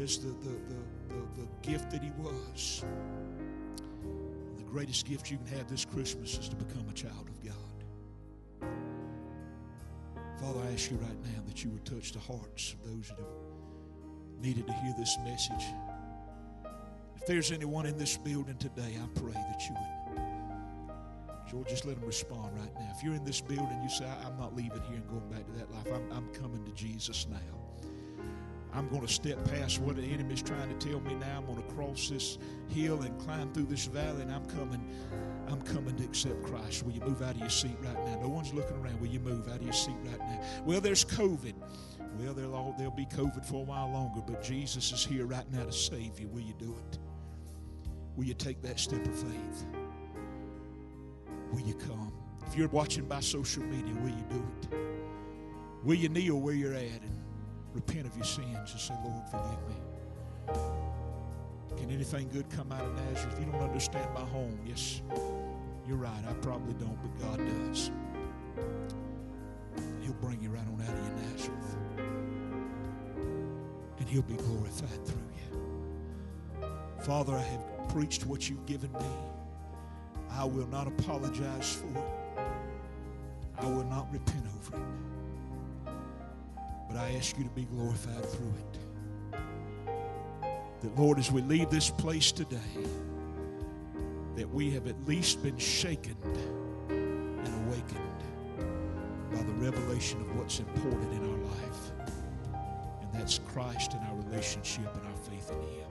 [0.00, 2.84] as the, the, the, the, the gift that he was.
[4.56, 7.54] The greatest gift you can have this Christmas is to become a child of God.
[10.40, 13.18] Father, I ask you right now that you would touch the hearts of those that
[13.18, 15.64] have needed to hear this message.
[17.16, 20.22] If there's anyone in this building today, I pray that you would.
[21.50, 22.88] George, just let them respond right now.
[22.96, 25.52] If you're in this building, you say, I'm not leaving here and going back to
[25.58, 25.86] that life.
[25.94, 27.65] I'm, I'm coming to Jesus now.
[28.76, 31.38] I'm going to step past what the enemy's trying to tell me now.
[31.38, 32.36] I'm going to cross this
[32.68, 34.86] hill and climb through this valley, and I'm coming.
[35.48, 36.82] I'm coming to accept Christ.
[36.82, 38.20] Will you move out of your seat right now?
[38.20, 39.00] No one's looking around.
[39.00, 40.42] Will you move out of your seat right now?
[40.66, 41.54] Well, there's COVID.
[42.18, 45.50] Well, there'll, all, there'll be COVID for a while longer, but Jesus is here right
[45.50, 46.28] now to save you.
[46.28, 46.98] Will you do it?
[48.14, 49.64] Will you take that step of faith?
[51.50, 52.12] Will you come?
[52.46, 54.78] If you're watching by social media, will you do it?
[55.82, 57.02] Will you kneel where you're at
[57.76, 59.76] repent of your sins and say, Lord, forgive me?
[61.76, 63.38] Can anything good come out of Nazareth?
[63.38, 64.58] You don't understand my home.
[64.66, 65.02] Yes,
[65.86, 66.24] you're right.
[66.26, 67.90] I probably don't, but God does.
[70.00, 71.76] He'll bring you right on out of your Nazareth.
[73.98, 76.68] And He'll be glorified through you.
[77.02, 79.10] Father, I have preached what you've given me.
[80.30, 82.04] I will not apologize for it.
[83.58, 85.05] I will not repent over it.
[86.88, 88.78] But I ask you to be glorified through it.
[90.82, 92.58] That, Lord, as we leave this place today,
[94.36, 96.16] that we have at least been shaken
[96.88, 98.22] and awakened
[99.32, 101.92] by the revelation of what's important in our life.
[103.02, 105.86] And that's Christ and our relationship and our faith in Him.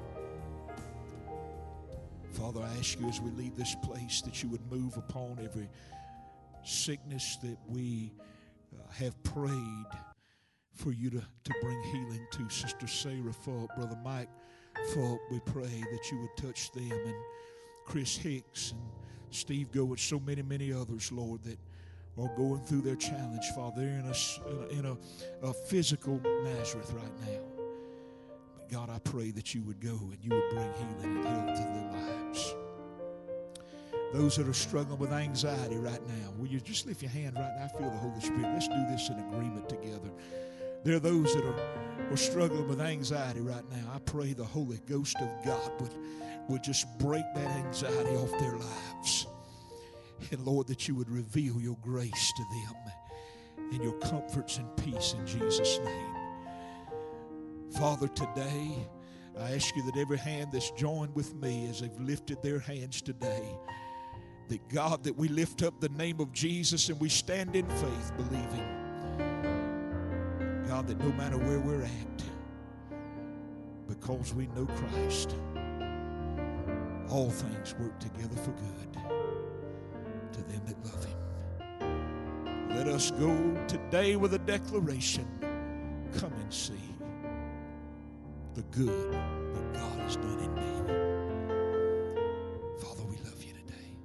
[2.31, 5.69] Father, I ask you as we leave this place that you would move upon every
[6.63, 8.11] sickness that we
[8.73, 9.85] uh, have prayed
[10.75, 12.49] for you to, to bring healing to.
[12.49, 14.29] Sister Sarah Fulp, Brother Mike
[14.93, 17.15] Fulp, we pray that you would touch them, and
[17.85, 18.81] Chris Hicks and
[19.31, 21.57] Steve Goetz, so many, many others, Lord, that
[22.17, 23.81] are going through their challenge, Father.
[23.81, 27.41] They're in a, in a, a physical Nazareth right now.
[28.55, 31.57] But God, I pray that you would go and you would bring healing and health
[31.57, 32.55] to their lives.
[34.13, 37.51] Those that are struggling with anxiety right now, will you just lift your hand right
[37.57, 37.65] now?
[37.65, 38.43] I feel the Holy Spirit.
[38.43, 40.09] Let's do this in agreement together.
[40.85, 43.91] There are those that are, are struggling with anxiety right now.
[43.91, 45.95] I pray the Holy Ghost of God would,
[46.47, 49.25] would just break that anxiety off their lives.
[50.29, 52.75] And Lord, that you would reveal your grace to them
[53.73, 56.15] and your comforts and peace in Jesus' name.
[57.79, 58.87] Father, today
[59.39, 63.01] I ask you that every hand that's joined with me as they've lifted their hands
[63.01, 63.57] today,
[64.49, 68.11] that God, that we lift up the name of Jesus and we stand in faith,
[68.17, 68.84] believing,
[70.75, 72.23] God, that no matter where we're at,
[73.87, 75.37] because we know Christ,
[77.09, 78.93] all things work together for good
[80.33, 82.69] to them that love Him.
[82.75, 85.25] Let us go today with a declaration
[86.19, 86.93] come and see
[88.55, 90.61] the good that God has done in me.
[92.81, 93.97] Father, we love you today.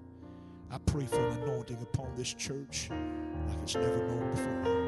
[0.71, 2.91] I pray for an anointing upon this church
[3.49, 4.80] like it's never known before.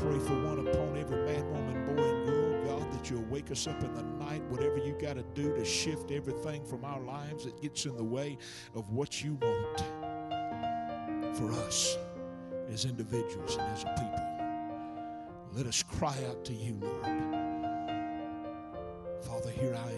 [0.00, 3.66] Pray for one upon every man, woman, boy, and girl, God, that you'll wake us
[3.66, 7.44] up in the night, whatever you got to do to shift everything from our lives
[7.44, 8.38] that gets in the way
[8.76, 9.80] of what you want
[11.36, 11.96] for us
[12.70, 14.28] as individuals and as a people.
[15.52, 17.04] Let us cry out to you, Lord.
[19.24, 19.90] Father, here I